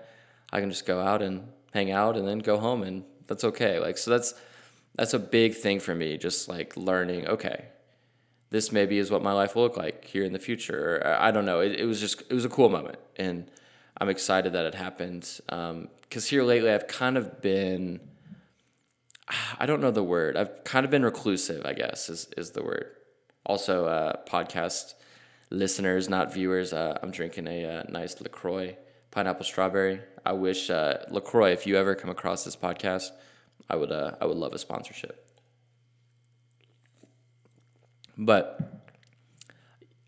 I 0.51 0.59
can 0.59 0.69
just 0.69 0.85
go 0.85 1.01
out 1.01 1.21
and 1.21 1.47
hang 1.73 1.91
out 1.91 2.17
and 2.17 2.27
then 2.27 2.39
go 2.39 2.57
home 2.57 2.83
and 2.83 3.03
that's 3.27 3.43
okay. 3.43 3.79
Like 3.79 3.97
so 3.97 4.11
that's 4.11 4.33
that's 4.95 5.13
a 5.13 5.19
big 5.19 5.55
thing 5.55 5.79
for 5.79 5.95
me 5.95 6.17
just 6.17 6.47
like 6.47 6.75
learning 6.77 7.27
okay 7.27 7.65
this 8.49 8.71
maybe 8.71 8.99
is 8.99 9.09
what 9.09 9.23
my 9.23 9.33
life 9.33 9.55
will 9.55 9.63
look 9.63 9.77
like 9.77 10.05
here 10.05 10.23
in 10.23 10.33
the 10.33 10.39
future 10.39 11.01
or, 11.03 11.07
i 11.19 11.31
don't 11.31 11.45
know 11.45 11.59
it, 11.59 11.79
it 11.79 11.85
was 11.85 11.99
just 11.99 12.21
it 12.29 12.33
was 12.33 12.45
a 12.45 12.49
cool 12.49 12.69
moment 12.69 12.99
and 13.17 13.49
i'm 13.99 14.09
excited 14.09 14.53
that 14.53 14.65
it 14.65 14.75
happened 14.75 15.39
because 15.47 16.25
um, 16.25 16.29
here 16.29 16.43
lately 16.43 16.71
i've 16.71 16.87
kind 16.87 17.17
of 17.17 17.41
been 17.41 17.99
i 19.59 19.65
don't 19.65 19.81
know 19.81 19.91
the 19.91 20.03
word 20.03 20.37
i've 20.37 20.63
kind 20.63 20.85
of 20.85 20.91
been 20.91 21.03
reclusive 21.03 21.65
i 21.65 21.73
guess 21.73 22.09
is, 22.09 22.27
is 22.37 22.51
the 22.51 22.63
word 22.63 22.87
also 23.45 23.85
uh, 23.85 24.17
podcast 24.27 24.93
listeners, 25.49 26.09
not 26.09 26.33
viewers, 26.33 26.73
uh, 26.73 26.97
I'm 27.01 27.11
drinking 27.11 27.47
a 27.47 27.65
uh, 27.65 27.83
nice 27.89 28.19
LaCroix 28.19 28.75
pineapple 29.11 29.45
strawberry. 29.45 30.01
I 30.25 30.33
wish 30.33 30.69
uh, 30.69 30.97
LaCroix, 31.09 31.51
if 31.51 31.67
you 31.67 31.77
ever 31.77 31.93
come 31.95 32.09
across 32.09 32.43
this 32.43 32.55
podcast, 32.55 33.09
I 33.69 33.75
would 33.75 33.91
uh, 33.91 34.15
I 34.19 34.25
would 34.25 34.37
love 34.37 34.53
a 34.53 34.59
sponsorship. 34.59 35.27
But 38.17 38.59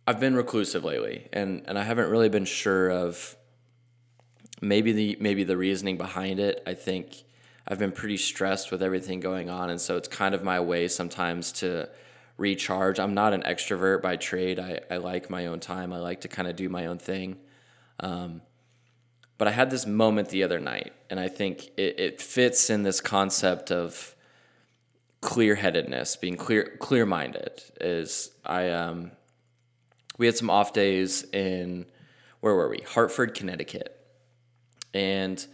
I've 0.08 0.20
been 0.20 0.36
reclusive 0.36 0.84
lately, 0.84 1.28
and 1.32 1.64
and 1.68 1.78
I 1.78 1.84
haven't 1.84 2.10
really 2.10 2.30
been 2.30 2.46
sure 2.46 2.90
of 2.90 3.36
maybe 4.62 4.92
the 4.92 5.18
maybe 5.20 5.44
the 5.44 5.58
reasoning 5.58 5.98
behind 5.98 6.40
it. 6.40 6.64
I 6.66 6.74
think 6.74 7.24
I've 7.68 7.80
been 7.80 7.92
pretty 7.92 8.18
stressed 8.18 8.72
with 8.72 8.82
everything 8.82 9.20
going 9.20 9.50
on, 9.50 9.70
and 9.70 9.80
so 9.80 9.98
it's 9.98 10.08
kind 10.08 10.34
of 10.34 10.44
my 10.44 10.60
way 10.60 10.88
sometimes 10.88 11.52
to 11.54 11.90
recharge. 12.38 13.00
I'm 13.00 13.14
not 13.14 13.34
an 13.34 13.42
extrovert 13.44 14.02
by 14.02 14.16
trade. 14.18 14.60
I, 14.60 14.80
I 14.90 14.98
like 14.98 15.30
my 15.30 15.48
own 15.48 15.60
time. 15.60 15.94
I 15.94 16.00
like 16.00 16.22
to 16.22 16.28
kind 16.28 16.48
of 16.48 16.56
do 16.56 16.70
my 16.70 16.88
own 16.88 16.98
thing. 16.98 17.38
Um, 18.00 18.42
but 19.38 19.48
I 19.48 19.52
had 19.52 19.70
this 19.70 19.86
moment 19.86 20.30
the 20.30 20.44
other 20.44 20.60
night, 20.60 20.94
and 21.10 21.20
I 21.20 21.28
think 21.28 21.72
it, 21.78 22.00
it 22.00 22.22
fits 22.22 22.70
in 22.70 22.84
this 22.84 23.02
concept 23.02 23.72
of 23.72 24.16
clear 25.22 25.56
headedness, 25.56 26.16
being 26.16 26.38
clear 26.38 26.78
clear 26.80 27.06
minded. 27.06 27.62
Is 27.82 28.32
I 28.46 28.70
um, 28.70 29.12
we 30.18 30.26
had 30.26 30.38
some 30.38 30.50
off 30.50 30.72
days 30.72 31.24
in 31.34 31.86
where 32.40 32.56
were 32.56 32.70
we? 32.70 32.80
Hartford, 32.88 33.34
Connecticut, 33.34 33.98
and 34.94 35.46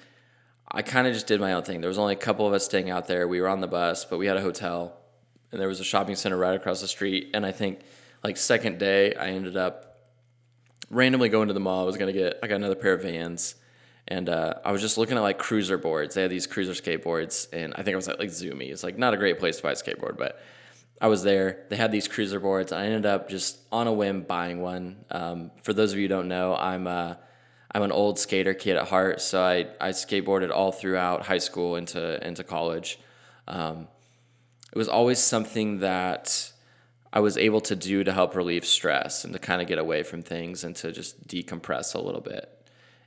I 0.71 0.83
kind 0.83 1.07
of 1.07 1.13
just 1.13 1.27
did 1.27 1.41
my 1.41 1.53
own 1.53 1.63
thing. 1.63 1.81
There 1.81 1.87
was 1.87 1.97
only 1.97 2.13
a 2.13 2.17
couple 2.17 2.45
of 2.45 2.53
us 2.53 2.65
staying 2.65 2.91
out 2.91 3.07
there. 3.07 3.27
We 3.27 3.41
were 3.41 3.49
on 3.49 3.61
the 3.61 3.67
bus, 3.67 4.05
but 4.05 4.19
we 4.19 4.27
had 4.27 4.37
a 4.37 4.41
hotel, 4.41 4.95
and 5.51 5.59
there 5.59 5.67
was 5.67 5.79
a 5.79 5.83
shopping 5.83 6.15
center 6.15 6.37
right 6.37 6.55
across 6.55 6.81
the 6.81 6.87
street. 6.87 7.31
And 7.33 7.45
I 7.45 7.51
think 7.51 7.81
like 8.23 8.37
second 8.37 8.79
day, 8.79 9.13
I 9.15 9.27
ended 9.27 9.57
up 9.57 9.91
randomly 10.89 11.29
going 11.29 11.47
to 11.47 11.53
the 11.53 11.59
mall. 11.59 11.83
I 11.83 11.85
was 11.85 11.97
gonna 11.97 12.13
get 12.13 12.39
I 12.43 12.47
got 12.47 12.55
another 12.55 12.75
pair 12.75 12.93
of 12.93 13.01
Vans, 13.01 13.55
and 14.07 14.29
uh, 14.29 14.55
I 14.63 14.71
was 14.71 14.81
just 14.81 14.97
looking 14.97 15.17
at 15.17 15.21
like 15.21 15.39
cruiser 15.39 15.77
boards. 15.77 16.15
They 16.15 16.21
had 16.21 16.31
these 16.31 16.47
cruiser 16.47 16.73
skateboards, 16.73 17.47
and 17.53 17.73
I 17.73 17.83
think 17.83 17.93
I 17.93 17.95
was 17.95 18.07
at 18.07 18.19
like 18.19 18.29
Zumiez. 18.29 18.71
It's 18.71 18.83
like 18.83 18.97
not 18.97 19.13
a 19.13 19.17
great 19.17 19.39
place 19.39 19.57
to 19.57 19.63
buy 19.63 19.71
a 19.71 19.75
skateboard, 19.75 20.17
but 20.17 20.41
I 20.99 21.07
was 21.07 21.23
there. 21.23 21.65
They 21.69 21.77
had 21.77 21.91
these 21.91 22.07
cruiser 22.07 22.39
boards. 22.39 22.71
I 22.71 22.85
ended 22.85 23.07
up 23.07 23.27
just 23.27 23.59
on 23.71 23.87
a 23.87 23.93
whim 23.93 24.21
buying 24.21 24.61
one. 24.61 25.03
Um, 25.09 25.51
for 25.63 25.73
those 25.73 25.93
of 25.93 25.97
you 25.97 26.03
who 26.03 26.09
don't 26.09 26.27
know, 26.27 26.55
I'm 26.55 26.85
uh, 26.85 27.15
I'm 27.73 27.83
an 27.83 27.91
old 27.91 28.19
skater 28.19 28.53
kid 28.53 28.75
at 28.77 28.87
heart, 28.89 29.21
so 29.21 29.41
I, 29.41 29.67
I 29.79 29.89
skateboarded 29.89 30.51
all 30.51 30.71
throughout 30.71 31.25
high 31.25 31.37
school 31.37 31.75
into 31.75 32.25
into 32.25 32.43
college. 32.43 32.99
Um, 33.47 33.87
it 34.71 34.77
was 34.77 34.87
always 34.87 35.19
something 35.19 35.79
that 35.79 36.51
I 37.13 37.19
was 37.19 37.37
able 37.37 37.61
to 37.61 37.75
do 37.75 38.03
to 38.03 38.13
help 38.13 38.35
relieve 38.35 38.65
stress 38.65 39.25
and 39.25 39.33
to 39.33 39.39
kind 39.39 39.61
of 39.61 39.67
get 39.67 39.77
away 39.77 40.03
from 40.03 40.21
things 40.21 40.63
and 40.63 40.75
to 40.77 40.91
just 40.91 41.27
decompress 41.27 41.93
a 41.93 41.99
little 41.99 42.21
bit. 42.21 42.49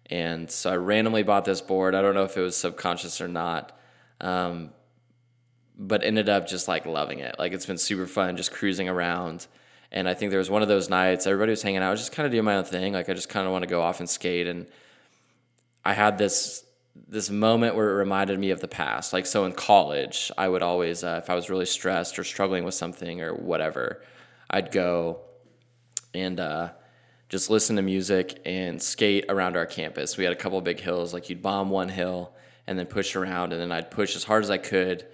And 0.07 0.51
so 0.51 0.71
I 0.71 0.77
randomly 0.77 1.23
bought 1.23 1.47
this 1.47 1.63
board. 1.63 1.95
I 1.95 2.03
don't 2.03 2.15
know 2.15 2.25
if 2.25 2.37
it 2.37 2.43
was 2.43 2.57
subconscious 2.57 3.23
or 3.23 3.29
not, 3.29 3.79
um, 4.21 4.71
but 5.79 6.05
ended 6.05 6.29
up 6.29 6.47
just 6.47 6.69
like 6.69 6.85
loving 6.85 7.21
it. 7.21 7.37
Like 7.39 7.53
it's 7.53 7.65
been 7.65 7.79
super 7.79 8.07
fun 8.07 8.37
just 8.37 8.53
cruising 8.53 8.89
around. 8.89 9.47
And 9.91 10.07
I 10.07 10.13
think 10.13 10.31
there 10.31 10.39
was 10.39 10.51
one 10.51 10.61
of 10.61 10.69
those 10.69 10.91
nights 10.91 11.27
everybody 11.27 11.51
was 11.51 11.63
hanging 11.63 11.79
out. 11.79 11.89
I 11.89 11.91
was 11.91 12.01
just 12.01 12.13
kind 12.13 12.27
of 12.27 12.33
doing 12.33 12.45
my 12.45 12.57
own 12.57 12.65
thing. 12.65 12.93
Like 12.93 13.09
I 13.09 13.15
just 13.15 13.31
kind 13.31 13.47
of 13.47 13.53
want 13.53 13.63
to 13.63 13.69
go 13.69 13.81
off 13.81 14.01
and 14.01 14.11
skate. 14.11 14.47
And 14.47 14.67
I 15.83 15.95
had 15.95 16.19
this 16.19 16.64
this 16.95 17.29
moment 17.29 17.75
where 17.75 17.91
it 17.91 17.95
reminded 17.95 18.39
me 18.39 18.51
of 18.51 18.61
the 18.61 18.69
past. 18.69 19.13
Like 19.13 19.27
so 19.27 19.45
in 19.45 19.53
college, 19.53 20.31
I 20.39 20.49
would 20.49 20.63
always, 20.63 21.03
uh, 21.03 21.21
if 21.23 21.31
I 21.31 21.35
was 21.35 21.51
really 21.51 21.67
stressed 21.67 22.19
or 22.19 22.25
struggling 22.25 22.65
with 22.65 22.75
something 22.75 23.21
or 23.21 23.35
whatever, 23.35 24.03
I'd 24.49 24.71
go 24.71 25.21
and 26.13 26.39
uh, 26.39 26.71
just 27.29 27.51
listen 27.51 27.77
to 27.77 27.83
music 27.83 28.41
and 28.45 28.81
skate 28.81 29.27
around 29.29 29.57
our 29.57 29.67
campus. 29.67 30.17
We 30.17 30.25
had 30.25 30.33
a 30.33 30.37
couple 30.37 30.61
big 30.61 30.81
hills. 30.81 31.13
Like 31.13 31.29
you'd 31.29 31.43
bomb 31.43 31.71
one 31.71 31.89
hill 31.89 32.33
and 32.67 32.79
then 32.79 32.87
push 32.87 33.15
around, 33.15 33.53
and 33.53 33.61
then 33.61 33.73
I'd 33.73 33.91
push 33.91 34.17
as 34.17 34.25
hard 34.25 34.43
as 34.43 34.51
I 34.51 34.59
could 34.59 35.07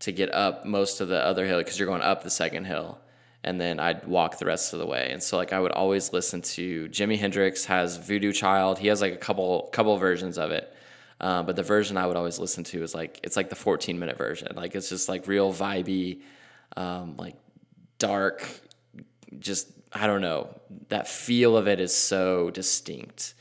to 0.00 0.12
get 0.12 0.32
up 0.34 0.64
most 0.64 1.00
of 1.00 1.08
the 1.08 1.24
other 1.24 1.46
hill 1.46 1.58
because 1.58 1.78
you're 1.78 1.88
going 1.88 2.02
up 2.02 2.22
the 2.22 2.30
second 2.30 2.64
hill 2.64 2.98
and 3.44 3.60
then 3.60 3.80
I'd 3.80 4.06
walk 4.06 4.38
the 4.38 4.46
rest 4.46 4.72
of 4.72 4.78
the 4.78 4.86
way. 4.86 5.10
And 5.10 5.22
so 5.22 5.36
like 5.36 5.52
I 5.52 5.60
would 5.60 5.72
always 5.72 6.12
listen 6.12 6.42
to 6.42 6.88
Jimi 6.88 7.18
Hendrix 7.18 7.64
has 7.66 7.96
Voodoo 7.96 8.32
Child. 8.32 8.78
He 8.78 8.88
has 8.88 9.00
like 9.00 9.12
a 9.12 9.16
couple 9.16 9.68
couple 9.72 9.96
versions 9.98 10.38
of 10.38 10.50
it. 10.50 10.74
Uh, 11.22 11.40
but 11.44 11.54
the 11.54 11.62
version 11.62 11.96
I 11.96 12.06
would 12.06 12.16
always 12.16 12.40
listen 12.40 12.64
to 12.64 12.82
is 12.82 12.94
like 12.94 13.20
it's 13.22 13.36
like 13.36 13.48
the 13.48 13.56
14 13.56 13.98
minute 13.98 14.18
version. 14.18 14.48
Like 14.56 14.74
it's 14.74 14.88
just 14.88 15.08
like 15.08 15.28
real 15.28 15.52
vibey, 15.52 16.22
um, 16.76 17.16
like 17.16 17.36
dark, 17.98 18.44
just 19.38 19.70
I 19.92 20.08
don't 20.08 20.20
know. 20.20 20.60
That 20.88 21.06
feel 21.06 21.56
of 21.56 21.68
it 21.68 21.78
is 21.78 21.94
so 21.94 22.50
distinct. 22.50 23.34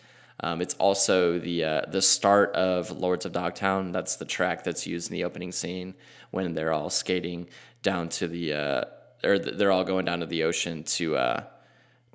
Um, 0.43 0.61
it's 0.61 0.75
also 0.75 1.39
the 1.39 1.63
uh, 1.63 1.81
the 1.87 2.03
start 2.03 2.53
of 2.53 2.91
Lords 2.91 3.25
of 3.25 3.31
Dogtown. 3.31 3.91
That's 3.91 4.15
the 4.15 4.25
track 4.25 4.63
that's 4.63 4.85
used 4.85 5.09
in 5.09 5.13
the 5.13 5.23
opening 5.23 5.51
scene 5.51 5.95
when 6.29 6.53
they're 6.53 6.73
all 6.73 6.91
skating 6.91 7.47
down 7.81 8.09
to 8.09 8.27
the 8.27 8.53
uh, 8.53 8.83
or 9.23 9.39
they're 9.39 9.71
all 9.71 9.83
going 9.83 10.05
down 10.05 10.19
to 10.19 10.27
the 10.27 10.43
ocean 10.43 10.83
to 10.83 11.15
uh, 11.15 11.43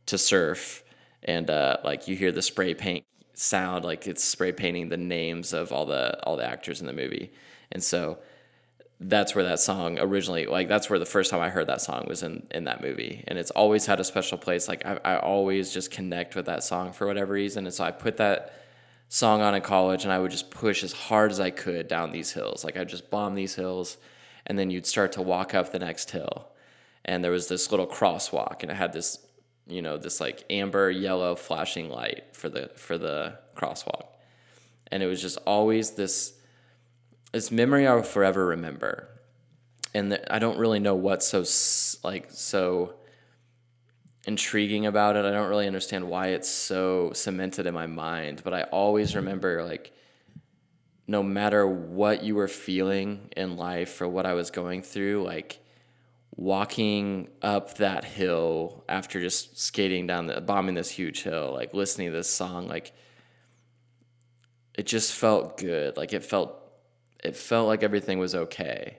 to 0.07 0.17
surf, 0.17 0.85
and 1.25 1.51
uh, 1.51 1.79
like 1.85 2.07
you 2.07 2.15
hear 2.15 2.31
the 2.31 2.43
spray 2.43 2.75
paint 2.75 3.05
sound 3.39 3.85
like 3.85 4.07
it's 4.07 4.25
spray 4.25 4.53
painting 4.53 4.89
the 4.89 4.97
names 4.97 5.53
of 5.53 5.73
all 5.73 5.87
the 5.87 6.23
all 6.25 6.37
the 6.37 6.45
actors 6.45 6.81
in 6.81 6.87
the 6.87 6.93
movie, 6.93 7.33
and 7.73 7.83
so 7.83 8.19
that's 8.99 9.35
where 9.35 9.45
that 9.45 9.61
song 9.61 9.99
originally 9.99 10.47
like 10.47 10.69
that's 10.69 10.89
where 10.89 10.99
the 10.99 11.05
first 11.05 11.31
time 11.31 11.41
I 11.41 11.51
heard 11.51 11.67
that 11.67 11.83
song 11.83 12.07
was 12.09 12.23
in 12.23 12.47
in 12.51 12.65
that 12.65 12.83
movie, 12.83 13.25
and 13.29 13.39
it's 13.39 13.51
always 13.51 13.87
had 13.87 14.01
a 14.01 14.05
special 14.05 14.39
place. 14.39 14.69
Like 14.69 14.85
I 14.87 14.99
I 15.05 15.17
always 15.19 15.73
just 15.73 15.91
connect 15.91 16.35
with 16.35 16.47
that 16.47 16.65
song 16.65 16.93
for 16.93 17.07
whatever 17.07 17.35
reason, 17.35 17.67
and 17.67 17.75
so 17.75 17.85
I 17.85 17.91
put 17.91 18.17
that 18.19 18.53
song 19.09 19.41
on 19.41 19.55
in 19.55 19.63
college 19.63 20.05
and 20.05 20.13
I 20.13 20.19
would 20.19 20.31
just 20.31 20.51
push 20.51 20.83
as 20.83 20.93
hard 20.93 21.31
as 21.31 21.41
I 21.41 21.51
could 21.51 21.89
down 21.89 22.11
these 22.11 22.33
hills. 22.33 22.65
Like 22.65 22.77
I'd 22.77 22.89
just 22.89 23.11
bomb 23.11 23.35
these 23.35 23.55
hills 23.55 23.99
and 24.47 24.59
then 24.59 24.71
you'd 24.71 24.87
start 24.87 25.13
to 25.13 25.23
walk 25.23 25.55
up 25.55 25.73
the 25.73 25.79
next 25.79 26.11
hill 26.11 26.49
and 27.05 27.23
there 27.23 27.31
was 27.31 27.49
this 27.49 27.71
little 27.71 27.87
crosswalk 27.87 28.63
and 28.63 28.71
it 28.71 28.75
had 28.75 28.93
this 28.93 29.19
you 29.67 29.83
know 29.83 29.97
this 29.97 30.21
like 30.21 30.45
amber 30.51 30.91
yellow 30.91 31.35
flashing 31.35 31.89
light 31.91 32.25
for 32.33 32.49
the 32.49 32.71
for 32.77 32.99
the 32.99 33.39
crosswalk. 33.57 34.07
And 34.91 35.03
it 35.03 35.07
was 35.07 35.21
just 35.21 35.39
always 35.47 35.93
this 35.93 36.35
this 37.33 37.51
memory 37.51 37.87
i 37.87 37.95
will 37.95 38.03
forever 38.03 38.47
remember. 38.47 39.09
And 39.95 40.13
the, 40.13 40.35
i 40.35 40.39
don't 40.39 40.59
really 40.59 40.79
know 40.79 40.95
what's 40.95 41.27
so 41.27 41.45
like 42.09 42.27
so 42.31 42.95
intriguing 44.27 44.87
about 44.87 45.17
it. 45.17 45.25
I 45.25 45.31
don't 45.31 45.49
really 45.49 45.67
understand 45.69 46.09
why 46.09 46.29
it's 46.29 46.49
so 46.49 47.13
cemented 47.13 47.67
in 47.67 47.75
my 47.75 47.87
mind. 47.87 48.43
But 48.45 48.55
i 48.55 48.63
always 48.65 49.17
remember 49.17 49.65
like 49.65 49.93
no 51.09 51.23
matter 51.23 51.67
what 51.67 52.25
you 52.25 52.35
were 52.35 52.49
feeling 52.49 53.29
in 53.37 53.57
life 53.57 54.01
or 54.01 54.09
what 54.09 54.27
i 54.27 54.35
was 54.35 54.51
going 54.51 54.83
through 54.83 55.23
like 55.23 55.61
walking 56.37 57.29
up 57.41 57.77
that 57.79 58.05
hill 58.05 58.85
after 58.89 59.21
just 59.21 59.59
skating 59.59 60.07
down 60.07 60.27
the 60.27 60.41
bombing 60.41 60.75
this 60.75 60.91
huge 60.91 61.23
hill 61.23 61.53
like 61.55 61.73
listening 61.73 62.09
to 62.09 62.13
this 62.13 62.29
song 62.29 62.69
like 62.69 62.93
it 64.77 64.87
just 64.87 65.13
felt 65.13 65.57
good. 65.57 65.97
Like 65.97 66.13
it 66.13 66.25
felt 66.25 66.55
it 67.25 67.35
felt 67.35 67.67
like 67.67 67.83
everything 67.83 68.19
was 68.19 68.35
okay. 68.35 68.99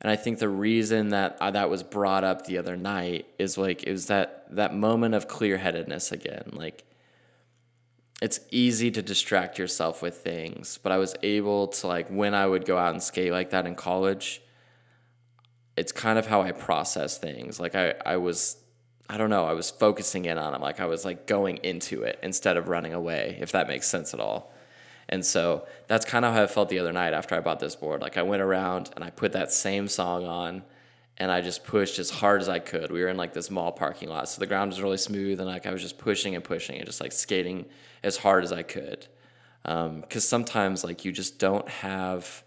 And 0.00 0.10
i 0.10 0.16
think 0.16 0.38
the 0.38 0.48
reason 0.48 1.10
that 1.10 1.38
uh, 1.40 1.50
that 1.52 1.70
was 1.70 1.82
brought 1.82 2.22
up 2.22 2.44
the 2.44 2.58
other 2.58 2.76
night 2.76 3.26
is 3.38 3.56
like 3.56 3.84
it 3.84 3.92
was 3.92 4.06
that 4.06 4.44
that 4.50 4.74
moment 4.74 5.14
of 5.14 5.28
clear-headedness 5.28 6.12
again. 6.12 6.50
Like 6.52 6.84
it's 8.20 8.40
easy 8.50 8.90
to 8.90 9.02
distract 9.02 9.58
yourself 9.58 10.00
with 10.00 10.16
things 10.16 10.78
but 10.82 10.90
i 10.90 10.96
was 10.96 11.14
able 11.22 11.68
to 11.68 11.86
like 11.86 12.08
when 12.08 12.32
i 12.32 12.46
would 12.46 12.64
go 12.64 12.78
out 12.78 12.94
and 12.94 13.02
skate 13.02 13.30
like 13.30 13.50
that 13.50 13.66
in 13.66 13.74
college 13.74 14.40
it's 15.76 15.92
kind 15.92 16.18
of 16.18 16.26
how 16.26 16.42
I 16.42 16.52
process 16.52 17.18
things. 17.18 17.60
Like 17.60 17.74
I, 17.74 17.94
I 18.04 18.16
was, 18.16 18.56
I 19.08 19.18
don't 19.18 19.30
know, 19.30 19.44
I 19.44 19.52
was 19.52 19.70
focusing 19.70 20.24
in 20.24 20.38
on 20.38 20.54
it. 20.54 20.60
Like 20.60 20.80
I 20.80 20.86
was 20.86 21.04
like 21.04 21.26
going 21.26 21.58
into 21.58 22.02
it 22.02 22.18
instead 22.22 22.56
of 22.56 22.68
running 22.68 22.94
away, 22.94 23.38
if 23.40 23.52
that 23.52 23.68
makes 23.68 23.86
sense 23.86 24.14
at 24.14 24.20
all. 24.20 24.52
And 25.08 25.24
so 25.24 25.66
that's 25.86 26.04
kind 26.04 26.24
of 26.24 26.34
how 26.34 26.42
I 26.42 26.46
felt 26.46 26.68
the 26.68 26.80
other 26.80 26.92
night 26.92 27.12
after 27.12 27.36
I 27.36 27.40
bought 27.40 27.60
this 27.60 27.76
board. 27.76 28.00
Like 28.00 28.16
I 28.16 28.22
went 28.22 28.42
around 28.42 28.90
and 28.96 29.04
I 29.04 29.10
put 29.10 29.32
that 29.32 29.52
same 29.52 29.86
song 29.86 30.24
on 30.24 30.64
and 31.18 31.30
I 31.30 31.40
just 31.40 31.64
pushed 31.64 31.98
as 31.98 32.10
hard 32.10 32.40
as 32.40 32.48
I 32.48 32.58
could. 32.58 32.90
We 32.90 33.02
were 33.02 33.08
in 33.08 33.16
like 33.16 33.32
this 33.32 33.50
mall 33.50 33.72
parking 33.72 34.08
lot. 34.08 34.28
So 34.28 34.40
the 34.40 34.46
ground 34.46 34.70
was 34.70 34.82
really 34.82 34.96
smooth 34.96 35.38
and 35.38 35.48
like 35.48 35.66
I 35.66 35.70
was 35.72 35.82
just 35.82 35.98
pushing 35.98 36.34
and 36.34 36.42
pushing 36.42 36.76
and 36.76 36.86
just 36.86 37.00
like 37.00 37.12
skating 37.12 37.66
as 38.02 38.16
hard 38.16 38.44
as 38.44 38.52
I 38.52 38.62
could. 38.62 39.06
Um, 39.64 40.02
cause 40.08 40.26
sometimes 40.26 40.84
like 40.84 41.04
you 41.04 41.12
just 41.12 41.38
don't 41.38 41.68
have, 41.68 42.42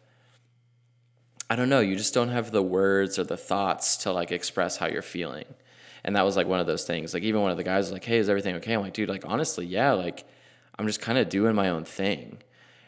I 1.50 1.56
don't 1.56 1.70
know, 1.70 1.80
you 1.80 1.96
just 1.96 2.14
don't 2.14 2.30
have 2.30 2.52
the 2.52 2.62
words 2.62 3.18
or 3.18 3.24
the 3.24 3.38
thoughts 3.38 3.98
to 3.98 4.12
like 4.12 4.32
express 4.32 4.78
how 4.78 4.88
you're 4.88 5.02
feeling. 5.02 5.46
And 6.04 6.16
that 6.16 6.24
was 6.24 6.38
like 6.38 6.48
one 6.48 6.60
of 6.60 6.68
those 6.68 6.86
things. 6.86 7.14
Like 7.14 7.24
even 7.24 7.42
one 7.42 7.52
of 7.52 7.58
the 7.58 7.64
guys 7.64 7.86
was 7.86 7.92
like, 7.92 8.06
"Hey, 8.06 8.18
is 8.20 8.30
everything 8.30 8.56
okay?" 8.56 8.74
I'm 8.74 8.82
like, 8.82 8.94
"Dude, 8.94 9.10
like 9.10 9.26
honestly, 9.26 9.66
yeah, 9.66 9.92
like 9.94 10.26
I'm 10.78 10.88
just 10.88 11.02
kind 11.02 11.18
of 11.18 11.28
doing 11.30 11.56
my 11.56 11.70
own 11.70 11.84
thing." 11.84 12.38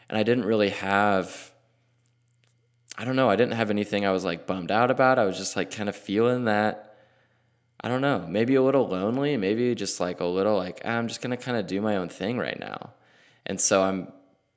And 0.08 0.18
I 0.18 0.22
didn't 0.22 0.44
really 0.44 0.70
have 0.70 1.52
I 2.98 3.04
don't 3.04 3.16
know, 3.16 3.30
I 3.30 3.36
didn't 3.36 3.54
have 3.54 3.70
anything 3.70 4.04
I 4.04 4.12
was 4.12 4.24
like 4.24 4.46
bummed 4.46 4.70
out 4.70 4.90
about. 4.90 5.18
I 5.18 5.24
was 5.24 5.38
just 5.38 5.56
like 5.56 5.70
kind 5.70 5.88
of 5.88 5.96
feeling 5.96 6.44
that 6.44 6.96
I 7.80 7.88
don't 7.88 8.00
know, 8.00 8.24
maybe 8.28 8.54
a 8.54 8.62
little 8.62 8.86
lonely, 8.86 9.36
maybe 9.36 9.74
just 9.74 9.98
like 9.98 10.20
a 10.20 10.24
little 10.24 10.56
like 10.56 10.82
ah, 10.84 10.90
I'm 10.90 11.08
just 11.08 11.20
gonna 11.20 11.36
kind 11.36 11.56
of 11.56 11.66
do 11.66 11.80
my 11.80 11.96
own 11.96 12.08
thing 12.08 12.38
right 12.38 12.58
now, 12.58 12.92
and 13.46 13.60
so 13.60 13.82
I'm 13.82 14.12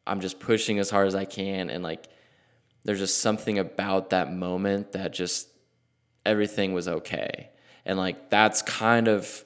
I'm 0.05 0.21
just 0.21 0.39
pushing 0.39 0.79
as 0.79 0.89
hard 0.89 1.07
as 1.07 1.15
I 1.15 1.25
can, 1.25 1.69
and 1.69 1.83
like 1.83 2.07
there's 2.85 2.99
just 2.99 3.19
something 3.19 3.59
about 3.59 4.11
that 4.11 4.31
moment 4.31 4.93
that 4.93 5.11
just 5.11 5.49
everything 6.25 6.73
was 6.73 6.87
okay, 6.87 7.49
and 7.85 7.97
like 7.97 8.29
that's 8.29 8.61
kind 8.61 9.07
of 9.07 9.43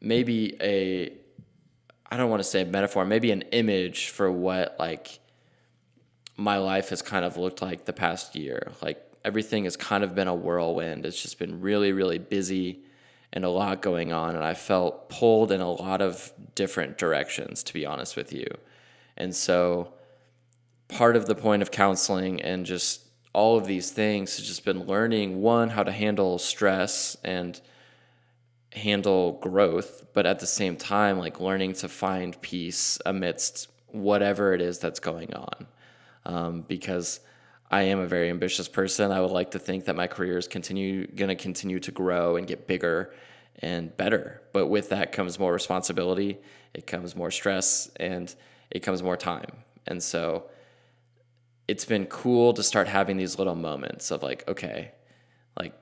maybe 0.00 0.56
a 0.60 1.12
I 2.10 2.16
don't 2.16 2.30
want 2.30 2.40
to 2.40 2.48
say 2.48 2.62
a 2.62 2.66
metaphor, 2.66 3.04
maybe 3.04 3.30
an 3.30 3.42
image 3.52 4.08
for 4.08 4.30
what 4.30 4.76
like 4.78 5.18
my 6.36 6.58
life 6.58 6.90
has 6.90 7.02
kind 7.02 7.24
of 7.24 7.36
looked 7.36 7.62
like 7.62 7.84
the 7.84 7.92
past 7.92 8.36
year. 8.36 8.72
Like 8.82 9.02
everything 9.24 9.64
has 9.64 9.76
kind 9.76 10.04
of 10.04 10.14
been 10.14 10.28
a 10.28 10.34
whirlwind. 10.34 11.04
It's 11.06 11.20
just 11.20 11.38
been 11.38 11.60
really, 11.60 11.92
really 11.92 12.18
busy 12.18 12.82
and 13.32 13.44
a 13.44 13.48
lot 13.48 13.82
going 13.82 14.12
on. 14.12 14.34
And 14.34 14.44
I 14.44 14.54
felt 14.54 15.08
pulled 15.08 15.50
in 15.50 15.60
a 15.60 15.70
lot 15.70 16.00
of 16.00 16.32
different 16.54 16.96
directions, 16.98 17.62
to 17.64 17.72
be 17.72 17.84
honest 17.84 18.16
with 18.16 18.32
you. 18.32 18.46
And 19.16 19.34
so 19.34 19.92
part 20.88 21.16
of 21.16 21.26
the 21.26 21.34
point 21.34 21.62
of 21.62 21.70
counseling 21.70 22.40
and 22.40 22.64
just 22.64 23.02
all 23.32 23.58
of 23.58 23.66
these 23.66 23.90
things 23.90 24.36
has 24.36 24.46
just 24.46 24.64
been 24.64 24.86
learning 24.86 25.42
one, 25.42 25.68
how 25.68 25.82
to 25.82 25.92
handle 25.92 26.38
stress 26.38 27.16
and 27.22 27.60
handle 28.72 29.32
growth, 29.42 30.06
but 30.12 30.26
at 30.26 30.38
the 30.38 30.46
same 30.46 30.76
time, 30.76 31.18
like 31.18 31.40
learning 31.40 31.72
to 31.74 31.88
find 31.88 32.40
peace 32.40 32.98
amidst 33.04 33.68
whatever 33.88 34.54
it 34.54 34.60
is 34.60 34.78
that's 34.78 35.00
going 35.00 35.34
on. 35.34 35.66
Um, 36.24 36.62
because 36.62 37.20
I 37.70 37.82
am 37.82 37.98
a 37.98 38.06
very 38.06 38.30
ambitious 38.30 38.68
person. 38.68 39.10
I 39.10 39.20
would 39.20 39.30
like 39.30 39.52
to 39.52 39.58
think 39.58 39.86
that 39.86 39.96
my 39.96 40.06
career 40.06 40.38
is 40.38 40.48
continue 40.48 41.06
going 41.06 41.28
to 41.28 41.34
continue 41.34 41.78
to 41.80 41.90
grow 41.90 42.36
and 42.36 42.46
get 42.46 42.66
bigger 42.66 43.12
and 43.60 43.96
better. 43.96 44.42
But 44.52 44.66
with 44.68 44.90
that 44.90 45.12
comes 45.12 45.38
more 45.38 45.52
responsibility, 45.52 46.38
it 46.74 46.86
comes 46.86 47.16
more 47.16 47.30
stress, 47.30 47.90
and 47.96 48.34
it 48.70 48.80
comes 48.80 49.02
more 49.02 49.16
time. 49.16 49.50
And 49.86 50.02
so 50.02 50.44
it's 51.68 51.84
been 51.84 52.06
cool 52.06 52.52
to 52.54 52.62
start 52.62 52.88
having 52.88 53.16
these 53.16 53.38
little 53.38 53.54
moments 53.56 54.10
of 54.10 54.22
like, 54.22 54.46
okay, 54.48 54.92
like 55.58 55.72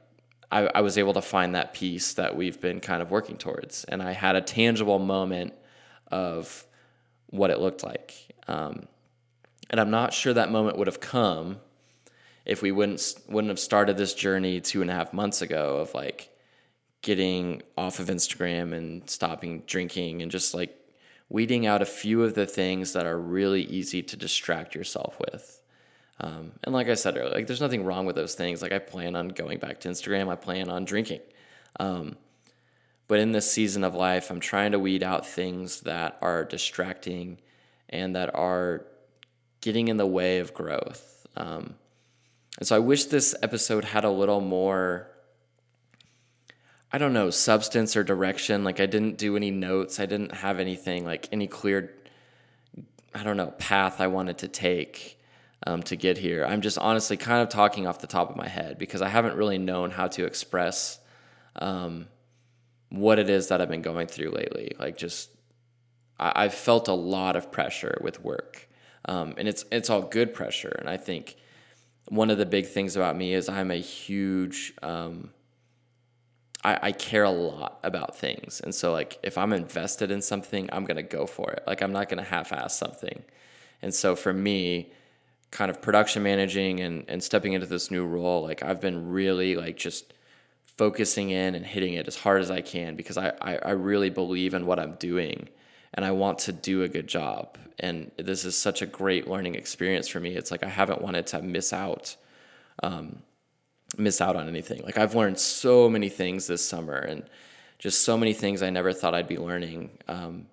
I, 0.51 0.71
I 0.75 0.81
was 0.81 0.97
able 0.97 1.13
to 1.15 1.23
find 1.23 1.55
that 1.55 1.75
peace 1.75 2.15
that 2.15 2.37
we've 2.37 2.61
been 2.61 2.81
kind 2.81 3.03
of 3.03 3.11
working 3.11 3.37
towards. 3.37 3.85
And 3.85 4.03
I 4.03 4.13
had 4.13 4.37
a 4.37 4.41
tangible 4.41 4.99
moment 4.99 5.53
of 6.11 6.67
what 7.27 7.51
it 7.51 7.59
looked 7.59 7.83
like. 7.83 8.15
Um, 8.49 8.87
and 9.71 9.81
I'm 9.81 9.91
not 9.91 10.15
sure 10.15 10.33
that 10.33 10.51
moment 10.51 10.79
would 10.79 10.87
have 10.87 11.01
come 11.01 11.59
if 12.45 12.63
we 12.63 12.71
wouldn't 12.73 13.15
wouldn't 13.29 13.51
have 13.51 13.59
started 13.59 13.97
this 13.97 14.15
journey 14.15 14.61
two 14.61 14.83
and 14.83 14.91
a 14.91 14.95
half 14.95 15.13
months 15.13 15.43
ago 15.43 15.79
of 15.79 15.95
like 15.95 16.31
getting 17.03 17.63
off 17.77 17.99
of 17.99 18.07
Instagram 18.07 18.73
and 18.73 19.09
stopping 19.09 19.63
drinking 19.67 20.23
and 20.23 20.31
just 20.31 20.55
like 20.55 20.77
weeding 21.29 21.67
out 21.67 21.83
a 21.83 21.87
few 21.87 22.23
of 22.23 22.35
the 22.35 22.47
things 22.47 22.93
that 22.93 23.07
are 23.07 23.19
really 23.19 23.63
easy 23.63 24.03
to 24.03 24.17
distract 24.17 24.75
yourself 24.75 25.19
with. 25.19 25.54
Um, 26.21 26.53
and 26.63 26.73
like 26.73 26.89
I 26.89 26.95
said 26.95 27.17
earlier, 27.17 27.35
like 27.35 27.47
there's 27.47 27.61
nothing 27.61 27.85
wrong 27.85 28.07
with 28.07 28.17
those 28.17 28.35
things. 28.35 28.63
Like 28.63 28.73
I 28.73 28.79
plan 28.79 29.17
on 29.17 29.29
going 29.29 29.59
back 29.59 29.81
to 29.81 29.89
Instagram. 29.89 30.29
I 30.29 30.37
plan 30.37 30.71
on 30.71 30.85
drinking. 30.85 31.21
Um, 31.81 32.17
but 33.07 33.21
in 33.21 33.33
this 33.33 33.51
season 33.51 33.85
of 33.85 33.95
life, 33.95 34.31
I'm 34.31 34.41
trying 34.41 34.73
to 34.73 34.79
weed 34.79 35.03
out 35.03 35.27
things 35.27 35.81
that 35.83 36.17
are 36.23 36.45
distracting 36.45 37.39
and 37.91 38.17
that 38.17 38.35
are 38.35 38.87
getting 39.61 39.89
in 39.89 39.97
the 39.97 40.07
way 40.07 40.39
of 40.39 40.55
growth. 40.55 41.27
Um, 41.37 41.75
and 42.59 42.67
so 42.67 42.77
I 42.77 42.79
wish 42.79 43.07
this 43.07 43.35
episode 43.43 43.85
had 43.85 44.05
a 44.05 44.11
little 44.11 44.41
more, 44.41 45.09
I 46.93 46.99
don't 46.99 47.13
know, 47.13 47.31
substance 47.31 47.97
or 47.97 48.05
direction. 48.05 48.65
Like 48.65 48.81
I 48.81 48.87
didn't 48.87 49.19
do 49.19 49.37
any 49.37 49.51
notes, 49.51 49.99
I 50.01 50.07
didn't 50.07 50.35
have 50.37 50.61
anything 50.61 51.05
like 51.05 51.29
any 51.33 51.47
clear, 51.47 51.93
I 53.15 53.23
don't 53.23 53.37
know, 53.37 53.49
path 53.59 54.01
I 54.01 54.07
wanted 54.07 54.39
to 54.39 54.49
take. 54.49 55.19
Um, 55.67 55.83
to 55.85 55.97
get 55.97 56.19
here, 56.19 56.45
I'm 56.45 56.61
just 56.61 56.79
honestly 56.79 57.17
kind 57.17 57.41
of 57.41 57.49
talking 57.49 57.87
off 57.87 58.01
the 58.01 58.07
top 58.07 58.29
of 58.29 58.37
my 58.37 58.49
head 58.49 58.77
because 58.77 59.01
I 59.01 59.09
haven't 59.09 59.35
really 59.37 59.57
known 59.57 59.91
how 59.91 60.09
to 60.09 60.27
express 60.27 60.99
um, 61.57 62.09
what 62.91 63.19
it 63.19 63.31
is 63.31 63.49
that 63.49 63.63
I've 63.63 63.71
been 63.71 63.81
going 63.81 64.07
through 64.07 64.31
lately. 64.31 64.73
Like, 64.79 64.99
just 64.99 65.31
I, 66.19 66.43
have 66.43 66.55
felt 66.55 66.89
a 66.89 66.93
lot 66.93 67.35
of 67.35 67.51
pressure 67.51 67.99
with 68.03 68.23
work, 68.23 68.69
um, 69.07 69.35
and 69.39 69.49
it's 69.49 69.65
it's 69.73 69.89
all 69.89 70.03
good 70.03 70.35
pressure. 70.35 70.77
And 70.79 70.89
I 70.89 70.99
think 70.99 71.37
one 72.09 72.31
of 72.31 72.39
the 72.39 72.47
big 72.47 72.67
things 72.67 72.97
about 72.97 73.17
me 73.17 73.33
is 73.33 73.49
I'm 73.49 73.71
a 73.71 73.81
huge, 73.81 74.75
um, 74.83 75.31
I, 76.67 76.93
care 76.93 77.25
a 77.25 77.31
lot 77.31 77.79
about 77.83 78.17
things. 78.17 78.61
And 78.63 78.75
so, 78.75 78.91
like, 78.91 79.19
if 79.23 79.37
I'm 79.37 79.53
invested 79.53 80.11
in 80.11 80.23
something, 80.23 80.69
I'm 80.73 80.87
going 80.87 80.97
to 80.97 81.03
go 81.03 81.27
for 81.27 81.51
it. 81.51 81.63
Like, 81.67 81.83
I'm 81.83 81.93
not 81.93 82.09
going 82.09 82.23
to 82.23 82.29
half 82.29 82.55
ass 82.55 82.75
something. 82.75 83.23
And 83.83 83.95
so, 83.95 84.17
for 84.17 84.33
me, 84.33 84.91
kind 85.55 85.71
of 85.71 85.81
production 85.81 86.23
managing 86.23 86.81
and, 86.81 87.05
and 87.09 87.23
stepping 87.23 87.55
into 87.55 87.67
this 87.67 87.91
new 87.91 88.05
role, 88.05 88.43
like, 88.43 88.63
I've 88.63 88.81
been 88.81 89.09
really, 89.09 89.57
like, 89.57 89.77
just 89.77 90.13
focusing 90.77 91.31
in 91.31 91.55
and 91.55 91.65
hitting 91.65 91.95
it 91.95 92.09
as 92.09 92.17
hard 92.17 92.43
as 92.43 92.51
I 92.51 92.61
can 92.61 92.97
because 92.97 93.17
I, 93.17 93.29
I, 93.41 93.57
I 93.57 93.71
really 93.71 94.11
believe 94.11 94.53
in 94.53 94.67
what 94.67 94.81
I'm 94.81 94.95
doing 94.97 95.49
and 95.95 96.05
I 96.05 96.11
want 96.11 96.41
to 96.41 96.53
do 96.53 96.83
a 96.83 96.89
good 96.89 97.07
job. 97.07 97.57
And 97.79 98.11
this 98.17 98.45
is 98.45 98.57
such 98.57 98.83
a 98.83 98.87
great 98.87 99.29
learning 99.29 99.55
experience 99.55 100.09
for 100.09 100.19
me. 100.19 100.35
It's 100.35 100.51
like 100.51 100.65
I 100.65 100.69
haven't 100.69 101.01
wanted 101.01 101.29
to 101.29 101.43
miss 101.43 101.73
out, 101.73 102.17
um, 102.83 103.23
miss 103.97 104.21
out 104.21 104.35
on 104.35 104.49
anything. 104.49 104.83
Like 104.83 104.99
I've 104.99 105.15
learned 105.15 105.39
so 105.39 105.89
many 105.89 106.09
things 106.09 106.49
this 106.49 106.69
summer, 106.69 106.99
and 106.99 107.23
just 107.79 108.03
so 108.03 108.17
many 108.17 108.33
things 108.33 108.63
I 108.63 108.71
never 108.71 108.93
thought 108.93 109.15
I'd 109.15 109.29
be 109.29 109.39
learning 109.39 109.99
um, 110.09 110.47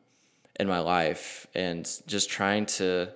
in 0.59 0.67
my 0.67 0.79
life, 0.79 1.47
and 1.55 1.89
just 2.05 2.29
trying 2.29 2.67
to, 2.77 3.09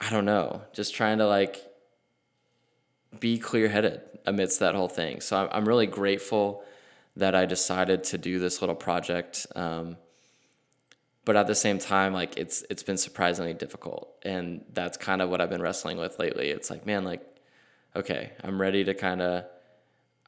I 0.00 0.10
don't 0.10 0.24
know, 0.24 0.62
just 0.72 0.94
trying 0.94 1.18
to 1.18 1.26
like 1.26 1.60
be 3.18 3.38
clear 3.38 3.68
headed 3.68 4.00
amidst 4.26 4.60
that 4.60 4.74
whole 4.74 4.88
thing. 4.88 5.20
So 5.20 5.36
I'm, 5.36 5.48
I'm 5.50 5.64
really 5.68 5.86
grateful 5.86 6.62
that 7.16 7.34
I 7.34 7.46
decided 7.46 8.04
to 8.04 8.18
do 8.18 8.38
this 8.38 8.60
little 8.60 8.76
project. 8.76 9.46
Um, 9.56 9.96
but 11.28 11.36
at 11.36 11.46
the 11.46 11.54
same 11.54 11.78
time 11.78 12.14
like 12.14 12.38
it's 12.38 12.64
it's 12.70 12.82
been 12.82 12.96
surprisingly 12.96 13.52
difficult 13.52 14.16
and 14.22 14.64
that's 14.72 14.96
kind 14.96 15.20
of 15.20 15.28
what 15.28 15.42
i've 15.42 15.50
been 15.50 15.60
wrestling 15.60 15.98
with 15.98 16.18
lately 16.18 16.48
it's 16.48 16.70
like 16.70 16.86
man 16.86 17.04
like 17.04 17.20
okay 17.94 18.32
i'm 18.42 18.58
ready 18.58 18.82
to 18.82 18.94
kind 18.94 19.20
of 19.20 19.44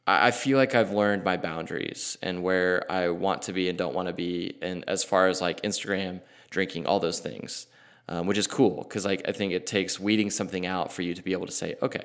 i 0.07 0.31
feel 0.31 0.59
like 0.59 0.75
i've 0.75 0.93
learned 0.93 1.25
my 1.25 1.39
boundaries 1.39 2.19
and 2.21 2.43
where 2.43 2.85
i 2.93 3.09
want 3.09 3.41
to 3.41 3.55
be 3.55 3.71
and 3.71 3.79
don't 3.79 3.95
want 3.95 4.09
to 4.09 4.13
be 4.13 4.59
and 4.61 4.85
as 4.89 5.03
far 5.03 5.29
as 5.29 5.41
like 5.41 5.63
instagram 5.63 6.21
drinking 6.51 6.85
all 6.85 7.01
those 7.01 7.19
things 7.19 7.67
um, 8.11 8.27
which 8.27 8.37
is 8.37 8.47
cool 8.47 8.83
because 8.83 9.07
like 9.07 9.23
i 9.27 9.33
think 9.33 9.53
it 9.53 9.67
takes 9.67 9.99
weeding 9.99 10.31
something 10.31 10.67
out 10.67 10.93
for 10.93 11.01
you 11.01 11.15
to 11.15 11.23
be 11.23 11.33
able 11.33 11.47
to 11.47 11.53
say 11.53 11.75
okay 11.81 12.05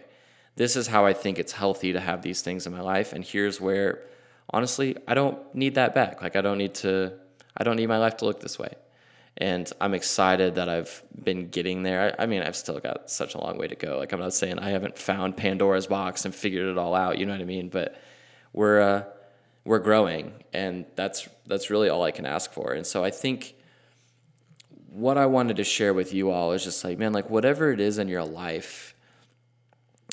this 0.56 0.78
is 0.78 0.88
how 0.88 1.06
i 1.06 1.12
think 1.12 1.38
it's 1.38 1.52
healthy 1.52 1.92
to 1.92 2.00
have 2.00 2.22
these 2.22 2.42
things 2.42 2.66
in 2.66 2.72
my 2.72 2.82
life 2.82 3.12
and 3.12 3.26
here's 3.26 3.60
where 3.60 4.02
honestly 4.52 4.96
i 5.08 5.14
don't 5.14 5.38
need 5.54 5.76
that 5.76 5.94
back 5.94 6.22
like 6.22 6.38
i 6.38 6.42
don't 6.42 6.58
need 6.58 6.74
to 6.74 7.12
i 7.58 7.64
don't 7.64 7.76
need 7.76 7.88
my 7.88 7.98
life 7.98 8.16
to 8.16 8.26
look 8.26 8.40
this 8.40 8.58
way 8.58 8.74
and 9.38 9.70
I'm 9.82 9.94
excited 9.94 10.56
that 10.56 10.70
I've 10.70 11.04
been 11.22 11.50
getting 11.50 11.84
there. 11.84 12.16
I, 12.18 12.24
I, 12.24 12.26
mean, 12.26 12.42
I've 12.42 12.56
still 12.56 12.80
got 12.80 13.10
such 13.10 13.36
a 13.36 13.38
long 13.38 13.58
way 13.58 13.68
to 13.68 13.76
go. 13.76 13.98
Like 13.98 14.14
I'm 14.14 14.20
not 14.20 14.34
saying 14.34 14.60
I 14.60 14.70
haven't 14.70 14.98
found 14.98 15.36
Pandora's 15.36 15.88
box 15.88 16.24
and 16.24 16.34
figured 16.34 16.70
it 16.70 16.78
all 16.78 16.96
out. 16.96 17.18
You 17.18 17.26
know 17.26 17.34
what 17.34 17.42
I 17.42 17.46
mean? 17.46 17.68
But 17.68 18.00
we're 18.54 18.80
uh, 18.80 19.04
we're 19.66 19.80
growing, 19.80 20.34
and 20.54 20.86
that's 20.96 21.28
that's 21.46 21.70
really 21.70 21.90
all 21.90 22.04
I 22.04 22.12
can 22.12 22.26
ask 22.26 22.54
for. 22.54 22.72
And 22.72 22.88
so 22.88 23.04
I 23.04 23.12
think 23.12 23.56
what 24.96 25.18
I 25.18 25.26
wanted 25.26 25.58
to 25.58 25.66
share 25.66 25.94
with 25.94 26.14
you 26.14 26.32
all 26.32 26.54
is 26.54 26.64
just 26.64 26.82
like, 26.86 26.98
man, 26.98 27.12
like 27.12 27.30
whatever 27.30 27.70
it 27.72 27.82
is 27.82 27.98
in 27.98 28.08
your 28.08 28.24
life 28.24 28.96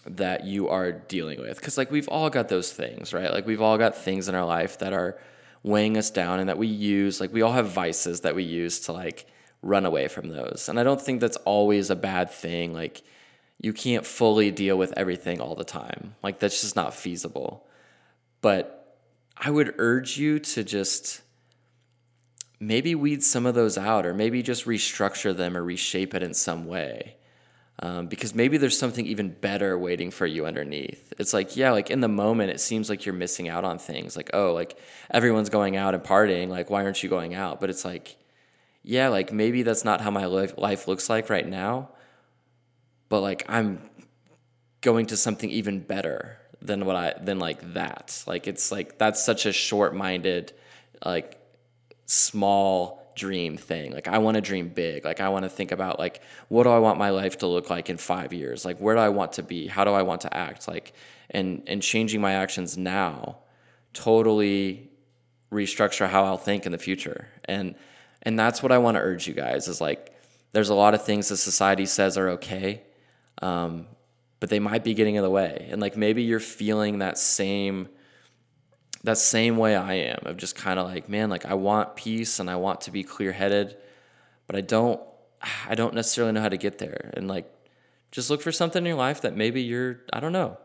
that 0.04 0.44
you 0.44 0.68
are 0.68 0.90
dealing 0.90 1.40
with, 1.40 1.56
because 1.56 1.78
like 1.78 1.92
we've 1.92 2.08
all 2.08 2.28
got 2.30 2.48
those 2.48 2.72
things, 2.72 3.14
right? 3.14 3.32
Like 3.32 3.46
we've 3.46 3.62
all 3.62 3.78
got 3.78 3.94
things 3.94 4.28
in 4.28 4.34
our 4.34 4.44
life 4.44 4.78
that 4.80 4.92
are 4.92 5.20
weighing 5.62 5.96
us 5.96 6.10
down 6.10 6.40
and 6.40 6.48
that 6.48 6.58
we 6.58 6.66
use 6.66 7.20
like 7.20 7.32
we 7.32 7.42
all 7.42 7.52
have 7.52 7.70
vices 7.70 8.22
that 8.22 8.34
we 8.34 8.42
use 8.42 8.80
to 8.80 8.92
like 8.92 9.26
run 9.62 9.86
away 9.86 10.08
from 10.08 10.30
those. 10.30 10.68
And 10.68 10.80
I 10.80 10.82
don't 10.82 11.00
think 11.00 11.20
that's 11.20 11.36
always 11.38 11.88
a 11.88 11.96
bad 11.96 12.32
thing. 12.32 12.72
Like 12.72 13.02
you 13.60 13.72
can't 13.72 14.04
fully 14.04 14.50
deal 14.50 14.76
with 14.76 14.92
everything 14.96 15.40
all 15.40 15.54
the 15.54 15.62
time. 15.62 16.16
Like 16.24 16.40
that's 16.40 16.60
just 16.60 16.74
not 16.74 16.92
feasible. 16.92 17.68
But 18.40 18.98
I 19.36 19.50
would 19.50 19.76
urge 19.78 20.18
you 20.18 20.40
to 20.40 20.64
just 20.64 21.22
maybe 22.62 22.94
weed 22.94 23.25
some 23.25 23.44
of 23.44 23.57
those 23.57 23.77
out 23.77 24.07
or 24.07 24.14
maybe 24.14 24.40
just 24.40 24.66
restructure 24.66 25.37
them 25.37 25.57
or 25.57 25.64
reshape 25.64 26.14
it 26.14 26.22
in 26.22 26.33
some 26.33 26.64
way. 26.64 27.16
Um, 27.81 28.07
because 28.07 28.37
maybe 28.37 28.57
there's 28.57 28.79
something 28.79 29.05
even 29.05 29.31
better 29.31 29.77
waiting 29.77 30.12
for 30.12 30.25
you 30.25 30.46
underneath. 30.46 31.12
It's 31.18 31.33
like, 31.35 31.57
yeah, 31.57 31.72
like 31.72 31.90
in 31.90 32.01
the 32.01 32.09
moment, 32.09 32.53
it 32.53 32.61
seems 32.61 32.88
like 32.88 33.05
you're 33.05 33.14
missing 33.14 33.48
out 33.48 33.64
on 33.64 33.79
things. 33.79 34.16
Like, 34.16 34.31
oh, 34.33 34.53
like 34.53 34.79
everyone's 35.11 35.48
going 35.48 35.77
out 35.77 35.92
and 35.92 36.05
partying. 36.05 36.48
Like, 36.48 36.70
why 36.70 36.85
aren't 36.85 37.03
you 37.03 37.09
going 37.09 37.35
out? 37.35 37.61
But 37.61 37.70
it's 37.70 37.85
like, 37.85 38.16
yeah, 38.85 39.09
like 39.09 39.33
maybe 39.33 39.64
that's 39.64 39.85
not 39.85 40.01
how 40.01 40.12
my 40.12 40.27
life 40.27 40.87
looks 40.87 41.11
like 41.11 41.29
right 41.29 41.48
now. 41.48 41.88
But 43.09 43.22
like, 43.22 43.44
I'm 43.48 43.81
going 44.83 45.07
to 45.07 45.16
something 45.16 45.51
even 45.51 45.81
better 45.81 46.38
than 46.61 46.85
what 46.85 46.94
I 46.94 47.14
than 47.20 47.40
like 47.40 47.75
that. 47.75 48.22
Like 48.29 48.46
it's 48.46 48.70
like 48.70 48.98
that's 48.98 49.25
such 49.25 49.46
a 49.46 49.53
short-minded 49.53 50.53
like 51.05 51.41
small 52.12 53.12
dream 53.14 53.57
thing. 53.57 53.92
Like 53.92 54.09
I 54.09 54.18
want 54.18 54.37
to 54.37 54.40
dream 54.40 54.68
big. 54.68 55.05
Like 55.05 55.20
I 55.20 55.29
want 55.29 55.44
to 55.44 55.48
think 55.48 55.72
about 55.72 55.98
like 55.98 56.22
what 56.48 56.64
do 56.64 56.70
I 56.70 56.79
want 56.79 56.98
my 56.98 57.11
life 57.11 57.38
to 57.38 57.46
look 57.46 57.70
like 57.70 57.90
in 57.90 57.96
5 57.96 58.33
years? 58.33 58.64
Like 58.64 58.79
where 58.79 58.94
do 58.94 59.01
I 59.01 59.09
want 59.09 59.33
to 59.35 59.42
be? 59.42 59.66
How 59.66 59.85
do 59.85 59.92
I 59.92 60.03
want 60.03 60.22
to 60.22 60.37
act? 60.37 60.68
Like 60.68 60.92
and 61.31 61.62
and 61.66 61.83
changing 61.83 62.20
my 62.20 62.35
actions 62.35 62.77
now 62.77 63.38
totally 63.92 64.90
restructure 65.51 66.09
how 66.09 66.25
I'll 66.25 66.38
think 66.38 66.66
in 66.66 66.72
the 66.72 66.79
future. 66.79 67.29
And 67.44 67.75
and 68.22 68.38
that's 68.38 68.62
what 68.62 68.72
I 68.72 68.79
want 68.79 68.96
to 68.96 69.01
urge 69.01 69.27
you 69.27 69.35
guys 69.35 69.68
is 69.68 69.81
like 69.81 70.14
there's 70.53 70.68
a 70.68 70.75
lot 70.75 70.94
of 70.94 71.03
things 71.05 71.29
that 71.29 71.38
society 71.38 71.87
says 71.87 72.18
are 72.18 72.31
okay. 72.31 72.83
Um, 73.40 73.87
but 74.38 74.51
they 74.51 74.61
might 74.61 74.85
be 74.85 74.92
getting 74.94 75.14
in 75.14 75.22
the 75.22 75.31
way. 75.31 75.68
And 75.70 75.81
like 75.81 75.96
maybe 75.96 76.22
you're 76.22 76.40
feeling 76.40 76.98
that 76.98 77.16
same 77.16 77.88
that 79.04 79.18
same 79.18 79.56
way 79.56 79.74
I 79.74 79.94
am 79.94 80.20
of 80.24 80.36
just 80.36 80.54
kind 80.54 80.78
of 80.78 80.86
like, 80.86 81.08
man, 81.08 81.28
like 81.28 81.44
I 81.44 81.54
want 81.54 81.96
peace 81.96 82.38
and 82.38 82.48
I 82.48 82.56
want 82.56 82.82
to 82.82 82.90
be 82.90 83.02
clear-headed, 83.02 83.76
but 84.46 84.56
I 84.56 84.60
don't 84.60 85.00
I 85.68 85.74
don't 85.74 85.94
necessarily 85.94 86.32
know 86.32 86.40
how 86.40 86.48
to 86.48 86.56
get 86.56 86.78
there. 86.78 87.10
And 87.14 87.26
like 87.26 87.52
just 88.12 88.30
look 88.30 88.42
for 88.42 88.52
something 88.52 88.82
in 88.82 88.86
your 88.86 88.96
life 88.96 89.22
that 89.22 89.36
maybe 89.36 89.62
you're 89.62 90.00
I 90.12 90.20
don't 90.20 90.32
know. 90.32 90.58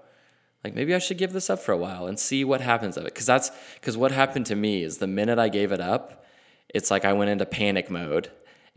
Like 0.63 0.75
maybe 0.75 0.93
I 0.93 0.99
should 0.99 1.17
give 1.17 1.33
this 1.33 1.49
up 1.49 1.59
for 1.59 1.71
a 1.71 1.77
while 1.77 2.07
and 2.07 2.19
see 2.19 2.43
what 2.43 2.61
happens 2.61 2.97
of 2.97 3.05
it. 3.05 3.15
Cuz 3.15 3.25
that's 3.25 3.51
cuz 3.81 3.97
what 3.97 4.11
happened 4.11 4.45
to 4.47 4.55
me 4.55 4.83
is 4.83 4.97
the 4.97 5.07
minute 5.07 5.39
I 5.39 5.49
gave 5.49 5.71
it 5.71 5.81
up, 5.81 6.25
it's 6.69 6.91
like 6.91 7.05
I 7.05 7.13
went 7.13 7.31
into 7.31 7.45
panic 7.45 7.89
mode. 7.89 8.29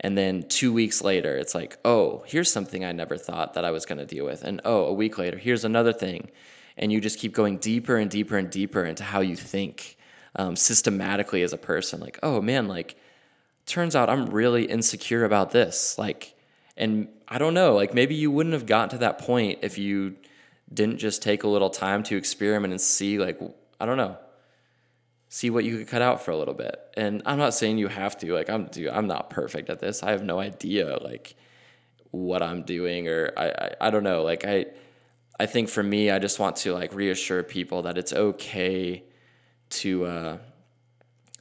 And 0.03 0.17
then 0.17 0.43
two 0.47 0.73
weeks 0.73 1.03
later, 1.03 1.37
it's 1.37 1.53
like, 1.53 1.77
oh, 1.85 2.23
here's 2.25 2.51
something 2.51 2.83
I 2.83 2.91
never 2.91 3.17
thought 3.17 3.53
that 3.53 3.63
I 3.63 3.69
was 3.69 3.85
going 3.85 3.99
to 3.99 4.05
deal 4.05 4.25
with. 4.25 4.43
And 4.43 4.59
oh, 4.65 4.85
a 4.85 4.93
week 4.93 5.19
later, 5.19 5.37
here's 5.37 5.63
another 5.63 5.93
thing. 5.93 6.31
And 6.77 6.91
you 6.91 7.01
just 7.01 7.19
keep 7.19 7.33
going 7.33 7.57
deeper 7.57 7.97
and 7.97 8.09
deeper 8.09 8.37
and 8.37 8.49
deeper 8.49 8.85
into 8.85 9.03
how 9.03 9.21
you 9.21 9.35
think 9.35 9.97
um, 10.35 10.55
systematically 10.55 11.43
as 11.43 11.53
a 11.53 11.57
person. 11.57 11.99
Like, 11.99 12.19
oh 12.23 12.41
man, 12.41 12.67
like, 12.67 12.95
turns 13.65 13.95
out 13.95 14.09
I'm 14.09 14.27
really 14.27 14.65
insecure 14.65 15.25
about 15.25 15.51
this. 15.51 15.97
Like, 15.97 16.35
and 16.77 17.07
I 17.27 17.37
don't 17.37 17.53
know, 17.53 17.75
like 17.75 17.93
maybe 17.93 18.15
you 18.15 18.31
wouldn't 18.31 18.53
have 18.53 18.65
gotten 18.65 18.89
to 18.89 18.97
that 18.99 19.19
point 19.19 19.59
if 19.61 19.77
you 19.77 20.15
didn't 20.73 20.97
just 20.97 21.21
take 21.21 21.43
a 21.43 21.47
little 21.47 21.69
time 21.69 22.01
to 22.03 22.15
experiment 22.15 22.71
and 22.71 22.81
see, 22.81 23.19
like, 23.19 23.39
I 23.79 23.85
don't 23.85 23.97
know, 23.97 24.17
see 25.31 25.49
what 25.49 25.63
you 25.63 25.77
could 25.77 25.87
cut 25.87 26.01
out 26.01 26.23
for 26.23 26.31
a 26.31 26.37
little 26.37 26.53
bit. 26.53 26.77
And 26.97 27.21
I'm 27.25 27.37
not 27.37 27.53
saying 27.53 27.77
you 27.77 27.87
have 27.87 28.17
to. 28.17 28.33
Like 28.33 28.49
I'm 28.49 28.65
dude, 28.65 28.89
I'm 28.89 29.07
not 29.07 29.29
perfect 29.29 29.69
at 29.69 29.79
this. 29.79 30.03
I 30.03 30.11
have 30.11 30.23
no 30.23 30.39
idea 30.39 30.97
like 31.01 31.35
what 32.11 32.43
I'm 32.43 32.63
doing 32.63 33.07
or 33.07 33.31
I, 33.37 33.45
I, 33.47 33.71
I 33.79 33.89
don't 33.91 34.03
know. 34.03 34.23
Like 34.23 34.43
I 34.45 34.65
I 35.39 35.45
think 35.45 35.69
for 35.69 35.83
me 35.83 36.11
I 36.11 36.19
just 36.19 36.39
want 36.39 36.57
to 36.57 36.73
like 36.73 36.93
reassure 36.93 37.43
people 37.43 37.83
that 37.83 37.97
it's 37.97 38.13
okay 38.13 39.03
to 39.69 40.05
uh 40.05 40.37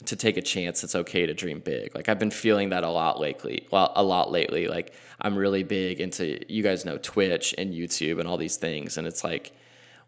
to 0.07 0.17
take 0.17 0.39
a 0.39 0.43
chance. 0.43 0.83
It's 0.83 0.95
okay 0.95 1.27
to 1.27 1.35
dream 1.35 1.61
big. 1.61 1.95
Like 1.95 2.09
I've 2.09 2.19
been 2.19 2.31
feeling 2.31 2.71
that 2.71 2.85
a 2.85 2.91
lot 2.91 3.21
lately. 3.21 3.67
Well, 3.71 3.93
a 3.95 4.03
lot 4.03 4.31
lately. 4.31 4.67
Like 4.67 4.95
I'm 5.21 5.37
really 5.37 5.63
big 5.63 6.01
into 6.01 6.41
you 6.53 6.63
guys 6.63 6.85
know 6.85 6.99
Twitch 6.99 7.55
and 7.59 7.75
YouTube 7.75 8.19
and 8.19 8.27
all 8.27 8.39
these 8.39 8.57
things 8.57 8.97
and 8.97 9.07
it's 9.07 9.23
like 9.23 9.53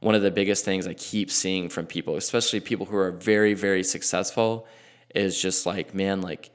one 0.03 0.17
of 0.17 0.23
the 0.23 0.33
biggest 0.33 0.65
things 0.65 0.89
I 0.89 0.95
keep 0.95 1.31
seeing 1.31 1.69
from 1.69 1.87
people, 1.87 2.17
especially 2.17 2.59
people 2.59 2.87
who 2.87 2.97
are 2.97 3.13
very, 3.13 3.55
very 3.55 3.85
successful, 3.85 4.67
is 5.15 5.41
just 5.41 5.65
like, 5.65 5.95
man, 5.95 6.21
like, 6.21 6.51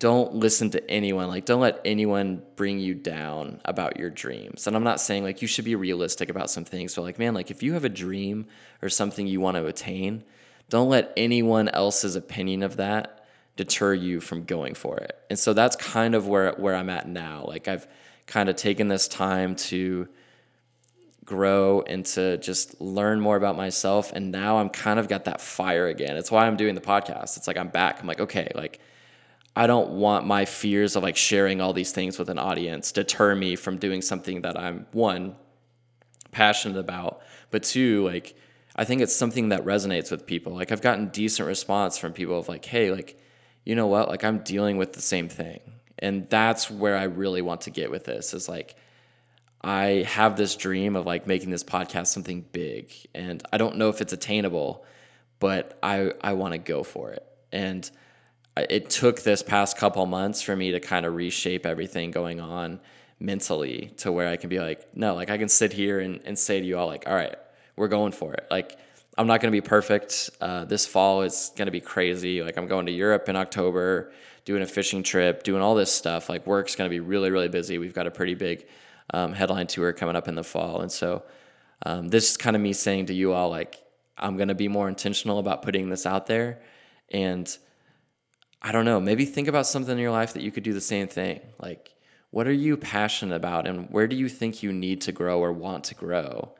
don't 0.00 0.34
listen 0.34 0.70
to 0.70 0.90
anyone. 0.90 1.28
Like, 1.28 1.44
don't 1.44 1.60
let 1.60 1.78
anyone 1.84 2.42
bring 2.56 2.80
you 2.80 2.94
down 2.94 3.60
about 3.66 3.98
your 3.98 4.08
dreams. 4.08 4.66
And 4.66 4.74
I'm 4.74 4.82
not 4.82 4.98
saying 4.98 5.22
like 5.22 5.42
you 5.42 5.46
should 5.46 5.66
be 5.66 5.76
realistic 5.76 6.30
about 6.30 6.50
some 6.50 6.64
things, 6.64 6.94
but 6.94 7.02
like, 7.02 7.18
man, 7.18 7.34
like 7.34 7.50
if 7.50 7.62
you 7.62 7.74
have 7.74 7.84
a 7.84 7.90
dream 7.90 8.46
or 8.82 8.88
something 8.88 9.26
you 9.26 9.40
want 9.40 9.58
to 9.58 9.66
attain, 9.66 10.24
don't 10.70 10.88
let 10.88 11.12
anyone 11.18 11.68
else's 11.68 12.16
opinion 12.16 12.62
of 12.62 12.78
that 12.78 13.26
deter 13.56 13.92
you 13.92 14.20
from 14.20 14.44
going 14.44 14.74
for 14.74 14.96
it. 14.96 15.18
And 15.28 15.38
so 15.38 15.52
that's 15.52 15.76
kind 15.76 16.14
of 16.14 16.26
where 16.26 16.52
where 16.52 16.74
I'm 16.74 16.88
at 16.88 17.06
now. 17.06 17.44
Like 17.46 17.68
I've 17.68 17.86
kind 18.26 18.48
of 18.48 18.56
taken 18.56 18.88
this 18.88 19.06
time 19.06 19.54
to 19.56 20.08
grow 21.26 21.82
and 21.82 22.06
to 22.06 22.38
just 22.38 22.80
learn 22.80 23.20
more 23.20 23.36
about 23.36 23.54
myself. 23.54 24.12
And 24.14 24.32
now 24.32 24.58
I'm 24.58 24.70
kind 24.70 24.98
of 24.98 25.08
got 25.08 25.26
that 25.26 25.42
fire 25.42 25.88
again. 25.88 26.16
It's 26.16 26.30
why 26.30 26.46
I'm 26.46 26.56
doing 26.56 26.74
the 26.74 26.80
podcast. 26.80 27.36
It's 27.36 27.46
like 27.46 27.58
I'm 27.58 27.68
back. 27.68 28.00
I'm 28.00 28.06
like, 28.06 28.20
okay, 28.20 28.50
like 28.54 28.80
I 29.56 29.66
don't 29.66 29.90
want 29.90 30.26
my 30.26 30.44
fears 30.44 30.96
of 30.96 31.02
like 31.02 31.16
sharing 31.16 31.60
all 31.60 31.72
these 31.72 31.92
things 31.92 32.18
with 32.18 32.28
an 32.28 32.38
audience 32.38 32.92
deter 32.92 33.34
me 33.34 33.56
from 33.56 33.78
doing 33.78 34.00
something 34.00 34.42
that 34.42 34.58
I'm 34.58 34.86
one 34.92 35.34
passionate 36.30 36.78
about, 36.78 37.22
but 37.50 37.64
two, 37.64 38.04
like 38.04 38.36
I 38.76 38.84
think 38.84 39.02
it's 39.02 39.14
something 39.14 39.48
that 39.48 39.64
resonates 39.64 40.10
with 40.10 40.26
people. 40.26 40.54
Like 40.54 40.70
I've 40.70 40.80
gotten 40.80 41.08
decent 41.08 41.48
response 41.48 41.98
from 41.98 42.12
people 42.12 42.38
of 42.38 42.48
like, 42.48 42.64
hey, 42.64 42.92
like, 42.92 43.20
you 43.64 43.74
know 43.74 43.88
what? 43.88 44.08
Like 44.08 44.24
I'm 44.24 44.38
dealing 44.38 44.76
with 44.76 44.92
the 44.92 45.02
same 45.02 45.28
thing. 45.28 45.60
And 45.98 46.28
that's 46.28 46.70
where 46.70 46.96
I 46.96 47.04
really 47.04 47.42
want 47.42 47.62
to 47.62 47.70
get 47.70 47.90
with 47.90 48.04
this 48.04 48.32
is 48.32 48.48
like 48.48 48.76
I 49.62 50.06
have 50.08 50.36
this 50.36 50.56
dream 50.56 50.96
of 50.96 51.04
like 51.04 51.26
making 51.26 51.50
this 51.50 51.64
podcast 51.64 52.06
something 52.06 52.46
big 52.52 52.92
and 53.14 53.42
I 53.52 53.58
don't 53.58 53.76
know 53.76 53.90
if 53.90 54.00
it's 54.00 54.12
attainable, 54.12 54.84
but 55.40 55.78
I 55.82 56.12
I 56.22 56.32
want 56.34 56.52
to 56.52 56.58
go 56.58 56.82
for 56.82 57.10
it. 57.10 57.26
And 57.52 57.90
it 58.56 58.90
took 58.90 59.22
this 59.22 59.42
past 59.42 59.76
couple 59.76 60.04
months 60.06 60.42
for 60.42 60.56
me 60.56 60.72
to 60.72 60.80
kind 60.80 61.06
of 61.06 61.14
reshape 61.14 61.64
everything 61.66 62.10
going 62.10 62.40
on 62.40 62.80
mentally 63.18 63.92
to 63.98 64.10
where 64.10 64.28
I 64.28 64.36
can 64.36 64.48
be 64.48 64.58
like, 64.58 64.96
no, 64.96 65.14
like 65.14 65.30
I 65.30 65.38
can 65.38 65.48
sit 65.48 65.72
here 65.72 66.00
and, 66.00 66.20
and 66.24 66.38
say 66.38 66.60
to 66.60 66.66
you 66.66 66.78
all 66.78 66.86
like, 66.86 67.04
all 67.06 67.14
right, 67.14 67.36
we're 67.76 67.88
going 67.88 68.12
for 68.12 68.32
it. 68.34 68.46
Like 68.50 68.78
I'm 69.16 69.26
not 69.26 69.40
going 69.40 69.52
to 69.52 69.56
be 69.56 69.66
perfect. 69.66 70.30
Uh, 70.40 70.64
this 70.64 70.86
fall 70.86 71.22
is 71.22 71.52
going 71.56 71.66
to 71.66 71.72
be 71.72 71.80
crazy. 71.80 72.42
Like 72.42 72.56
I'm 72.56 72.66
going 72.66 72.86
to 72.86 72.92
Europe 72.92 73.28
in 73.28 73.36
October, 73.36 74.12
doing 74.44 74.62
a 74.62 74.66
fishing 74.66 75.02
trip, 75.02 75.42
doing 75.42 75.62
all 75.62 75.74
this 75.74 75.92
stuff. 75.92 76.28
Like 76.28 76.46
work's 76.46 76.74
going 76.74 76.88
to 76.88 76.94
be 76.94 77.00
really, 77.00 77.30
really 77.30 77.48
busy. 77.48 77.78
We've 77.78 77.94
got 77.94 78.06
a 78.06 78.10
pretty 78.10 78.34
big 78.34 78.66
um, 79.12 79.32
headline 79.32 79.66
tour 79.66 79.92
coming 79.92 80.16
up 80.16 80.28
in 80.28 80.34
the 80.34 80.44
fall. 80.44 80.80
And 80.80 80.90
so 80.90 81.22
um, 81.84 82.08
this 82.08 82.30
is 82.30 82.36
kind 82.36 82.56
of 82.56 82.62
me 82.62 82.72
saying 82.72 83.06
to 83.06 83.14
you 83.14 83.32
all, 83.32 83.50
like, 83.50 83.76
I'm 84.16 84.36
going 84.36 84.48
to 84.48 84.54
be 84.54 84.68
more 84.68 84.88
intentional 84.88 85.38
about 85.38 85.62
putting 85.62 85.88
this 85.88 86.04
out 86.04 86.26
there. 86.26 86.60
And 87.10 87.56
I 88.62 88.72
don't 88.72 88.84
know, 88.84 89.00
maybe 89.00 89.24
think 89.24 89.48
about 89.48 89.66
something 89.66 89.92
in 89.92 89.98
your 89.98 90.10
life 90.10 90.34
that 90.34 90.42
you 90.42 90.52
could 90.52 90.64
do 90.64 90.72
the 90.72 90.80
same 90.80 91.08
thing. 91.08 91.40
Like, 91.58 91.94
what 92.30 92.46
are 92.46 92.52
you 92.52 92.76
passionate 92.76 93.34
about 93.34 93.66
and 93.66 93.88
where 93.90 94.06
do 94.06 94.16
you 94.16 94.28
think 94.28 94.62
you 94.62 94.72
need 94.72 95.00
to 95.02 95.12
grow 95.12 95.40
or 95.40 95.52
want 95.52 95.84
to 95.84 95.94
grow? 95.94 96.52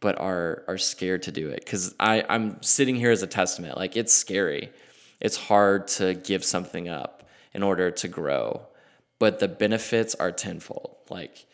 but 0.00 0.18
are 0.18 0.64
are 0.66 0.78
scared 0.78 1.22
to 1.22 1.32
do 1.32 1.50
it 1.50 1.60
because 1.60 1.94
I 2.00 2.24
I'm 2.28 2.60
sitting 2.62 2.96
here 2.96 3.10
as 3.10 3.22
a 3.22 3.26
testament. 3.26 3.76
Like 3.76 3.96
it's 3.96 4.12
scary, 4.12 4.72
it's 5.20 5.36
hard 5.36 5.86
to 5.88 6.14
give 6.14 6.44
something 6.44 6.88
up 6.88 7.28
in 7.54 7.62
order 7.62 7.90
to 7.90 8.08
grow, 8.08 8.62
but 9.18 9.38
the 9.38 9.48
benefits 9.48 10.14
are 10.14 10.32
tenfold. 10.32 10.96
Like 11.10 11.46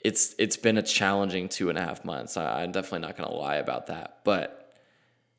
it's 0.00 0.34
it's 0.38 0.56
been 0.56 0.78
a 0.78 0.82
challenging 0.82 1.48
two 1.48 1.68
and 1.68 1.76
a 1.76 1.82
half 1.82 2.04
months. 2.04 2.36
I, 2.36 2.62
I'm 2.62 2.72
definitely 2.72 3.06
not 3.06 3.16
gonna 3.16 3.34
lie 3.34 3.56
about 3.56 3.88
that. 3.88 4.20
But 4.24 4.72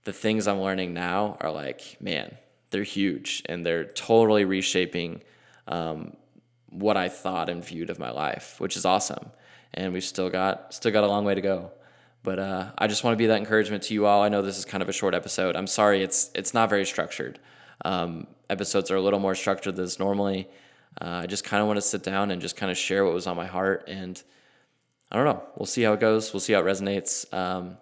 the 0.04 0.14
things 0.14 0.48
I'm 0.48 0.60
learning 0.60 0.94
now 0.94 1.38
are 1.40 1.52
like, 1.52 1.98
man, 2.02 2.38
they're 2.72 2.84
huge 2.84 3.44
and 3.48 3.66
they're 3.66 3.86
totally 3.86 4.46
reshaping 4.46 5.22
um, 5.68 6.16
what 6.70 6.98
I 6.98 7.10
thought 7.10 7.50
and 7.50 7.64
viewed 7.64 7.90
of 7.90 8.00
my 8.00 8.12
life, 8.12 8.60
which 8.60 8.76
is 8.76 8.86
awesome. 8.86 9.32
And 9.74 9.94
we've 9.94 10.04
still 10.04 10.30
got 10.30 10.74
still 10.74 10.92
got 10.92 11.04
a 11.04 11.08
long 11.08 11.24
way 11.24 11.36
to 11.36 11.42
go. 11.42 11.72
But 12.24 12.40
uh, 12.40 12.72
I 12.78 12.88
just 12.88 13.04
want 13.04 13.14
to 13.14 13.18
be 13.18 13.28
that 13.28 13.38
encouragement 13.38 13.84
to 13.84 13.94
you 13.94 14.06
all. 14.06 14.22
I 14.22 14.30
know 14.30 14.42
this 14.42 14.58
is 14.58 14.66
kind 14.66 14.84
of 14.84 14.90
a 14.90 14.94
short 14.94 15.16
episode. 15.16 15.56
I'm 15.56 15.68
sorry, 15.68 16.04
it's 16.04 16.30
it's 16.36 16.54
not 16.54 16.70
very 16.70 16.86
structured. 16.86 17.40
Um, 17.84 18.28
episodes 18.50 18.92
are 18.92 18.96
a 18.96 19.02
little 19.02 19.20
more 19.20 19.36
structured 19.36 19.76
than 19.76 19.90
normally. 20.00 20.48
Uh, 21.00 21.22
I 21.24 21.26
just 21.26 21.44
kind 21.44 21.62
of 21.62 21.68
want 21.68 21.78
to 21.78 21.82
sit 21.82 22.04
down 22.04 22.32
and 22.32 22.42
just 22.42 22.58
kind 22.58 22.72
of 22.72 22.78
share 22.78 23.06
what 23.06 23.14
was 23.14 23.26
on 23.26 23.38
my 23.38 23.48
heart 23.48 23.86
and 23.88 24.22
I 25.12 25.18
don't 25.18 25.26
know. 25.26 25.44
We'll 25.58 25.66
see 25.66 25.82
how 25.82 25.94
it 25.94 26.00
goes. 26.00 26.34
We'll 26.34 26.40
see 26.40 26.54
how 26.54 26.62
it 26.62 26.66
resonates. 26.66 27.32
Um, 27.34 27.78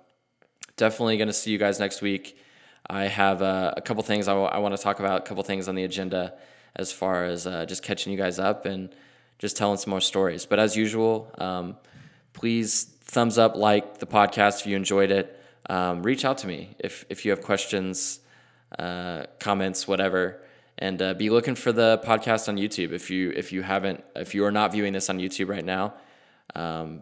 definitely 0.78 1.18
going 1.18 1.28
to 1.28 1.34
see 1.34 1.52
you 1.52 1.60
guys 1.60 1.80
next 1.80 2.02
week. 2.02 2.40
I 2.88 3.04
have 3.04 3.42
uh, 3.42 3.74
a 3.76 3.82
couple 3.82 4.04
things 4.04 4.28
I, 4.28 4.34
w- 4.34 4.50
I 4.50 4.60
want 4.60 4.76
to 4.76 4.82
talk 4.82 5.00
about, 5.00 5.22
a 5.22 5.24
couple 5.24 5.44
things 5.44 5.68
on 5.68 5.76
the 5.76 5.84
agenda 5.84 6.34
as 6.76 6.92
far 6.92 7.24
as 7.24 7.48
uh, 7.48 7.66
just 7.66 7.84
catching 7.84 8.12
you 8.12 8.18
guys 8.18 8.40
up 8.40 8.66
and 8.66 8.90
just 9.38 9.58
telling 9.58 9.78
some 9.78 9.92
more 9.92 10.02
stories. 10.02 10.46
But 10.46 10.60
as 10.60 10.76
usual, 10.76 11.32
um, 11.38 11.78
please 12.34 12.84
thumbs 13.02 13.38
up, 13.38 13.56
like 13.56 14.00
the 14.00 14.06
podcast 14.06 14.62
if 14.62 14.68
you 14.68 14.76
enjoyed 14.76 15.12
it. 15.12 15.40
Um, 15.70 16.04
reach 16.04 16.26
out 16.26 16.40
to 16.40 16.48
me 16.48 16.76
if, 16.80 17.06
if 17.10 17.26
you 17.26 17.32
have 17.32 17.42
questions, 17.42 18.20
uh, 18.78 19.24
comments, 19.40 19.88
whatever. 19.88 20.42
And 20.78 21.02
uh, 21.02 21.14
be 21.14 21.30
looking 21.30 21.56
for 21.56 21.72
the 21.72 22.02
podcast 22.06 22.48
on 22.48 22.56
YouTube 22.56 22.94
if 22.94 23.10
you 23.10 23.32
if 23.32 23.52
you 23.52 23.62
haven't 23.62 24.02
if 24.16 24.34
you 24.34 24.46
are 24.46 24.52
not 24.52 24.72
viewing 24.72 24.94
this 24.94 25.10
on 25.10 25.20
YouTube 25.20 25.50
right 25.50 25.66
now. 25.66 25.94
Um, 26.56 27.02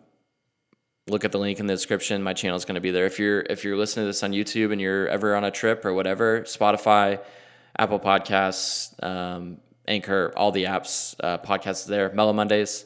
look 1.08 1.26
at 1.26 1.32
the 1.32 1.40
link 1.40 1.60
in 1.60 1.68
the 1.68 1.74
description. 1.74 2.22
My 2.22 2.34
channel 2.34 2.58
is 2.58 2.66
going 2.66 2.76
to 2.76 2.82
be 2.82 2.92
there. 2.92 3.06
If 3.06 3.20
you're 3.20 3.42
if 3.42 3.64
you're 3.64 3.78
listening 3.78 4.04
to 4.04 4.08
this 4.08 4.24
on 4.24 4.32
YouTube 4.32 4.72
and 4.72 4.82
you're 4.82 5.08
ever 5.08 5.36
on 5.36 5.44
a 5.44 5.52
trip 5.52 5.86
or 5.86 5.94
whatever, 5.94 6.42
Spotify, 6.42 7.22
Apple 7.78 8.00
Podcasts, 8.00 9.02
um, 9.04 9.58
Anchor, 9.88 10.34
all 10.36 10.52
the 10.52 10.66
apps, 10.66 11.16
uh, 11.22 11.38
podcasts 11.38 11.86
there. 11.86 12.12
Mellow 12.14 12.34
Mondays. 12.34 12.86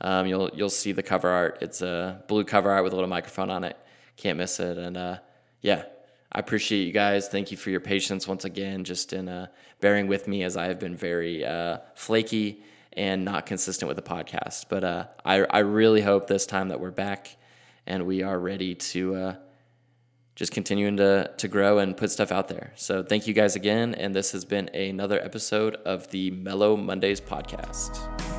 Um, 0.00 0.26
you'll 0.26 0.50
you'll 0.52 0.70
see 0.70 0.92
the 0.92 1.02
cover 1.02 1.28
art. 1.28 1.58
It's 1.62 1.80
a 1.80 2.22
blue 2.28 2.44
cover 2.44 2.70
art 2.70 2.84
with 2.84 2.92
a 2.92 2.96
little 2.96 3.08
microphone 3.08 3.50
on 3.50 3.64
it. 3.64 3.76
can't 4.16 4.36
miss 4.36 4.60
it. 4.60 4.76
And 4.76 4.96
uh, 4.96 5.18
yeah, 5.60 5.84
I 6.32 6.40
appreciate 6.40 6.84
you 6.84 6.92
guys. 6.92 7.28
Thank 7.28 7.50
you 7.50 7.56
for 7.56 7.70
your 7.70 7.80
patience 7.80 8.26
once 8.26 8.44
again, 8.44 8.84
just 8.84 9.12
in 9.12 9.28
uh, 9.28 9.46
bearing 9.80 10.08
with 10.08 10.28
me 10.28 10.42
as 10.42 10.56
I 10.56 10.66
have 10.66 10.78
been 10.78 10.96
very 10.96 11.44
uh, 11.44 11.78
flaky 11.94 12.62
and 12.94 13.24
not 13.24 13.46
consistent 13.46 13.88
with 13.88 13.96
the 13.96 14.02
podcast. 14.02 14.66
But 14.68 14.84
uh, 14.84 15.06
I, 15.24 15.44
I 15.44 15.58
really 15.60 16.02
hope 16.02 16.26
this 16.26 16.46
time 16.46 16.68
that 16.68 16.80
we're 16.80 16.90
back 16.90 17.36
and 17.86 18.06
we 18.06 18.22
are 18.22 18.38
ready 18.38 18.74
to 18.74 19.14
uh, 19.14 19.34
just 20.34 20.52
continuing 20.52 20.96
to, 20.96 21.30
to 21.36 21.48
grow 21.48 21.78
and 21.78 21.96
put 21.96 22.10
stuff 22.10 22.32
out 22.32 22.48
there. 22.48 22.72
So 22.76 23.02
thank 23.02 23.26
you 23.26 23.34
guys 23.34 23.56
again. 23.56 23.94
And 23.94 24.14
this 24.14 24.32
has 24.32 24.44
been 24.44 24.68
another 24.74 25.20
episode 25.22 25.76
of 25.84 26.08
the 26.08 26.30
Mellow 26.30 26.76
Mondays 26.76 27.20
podcast. 27.20 28.31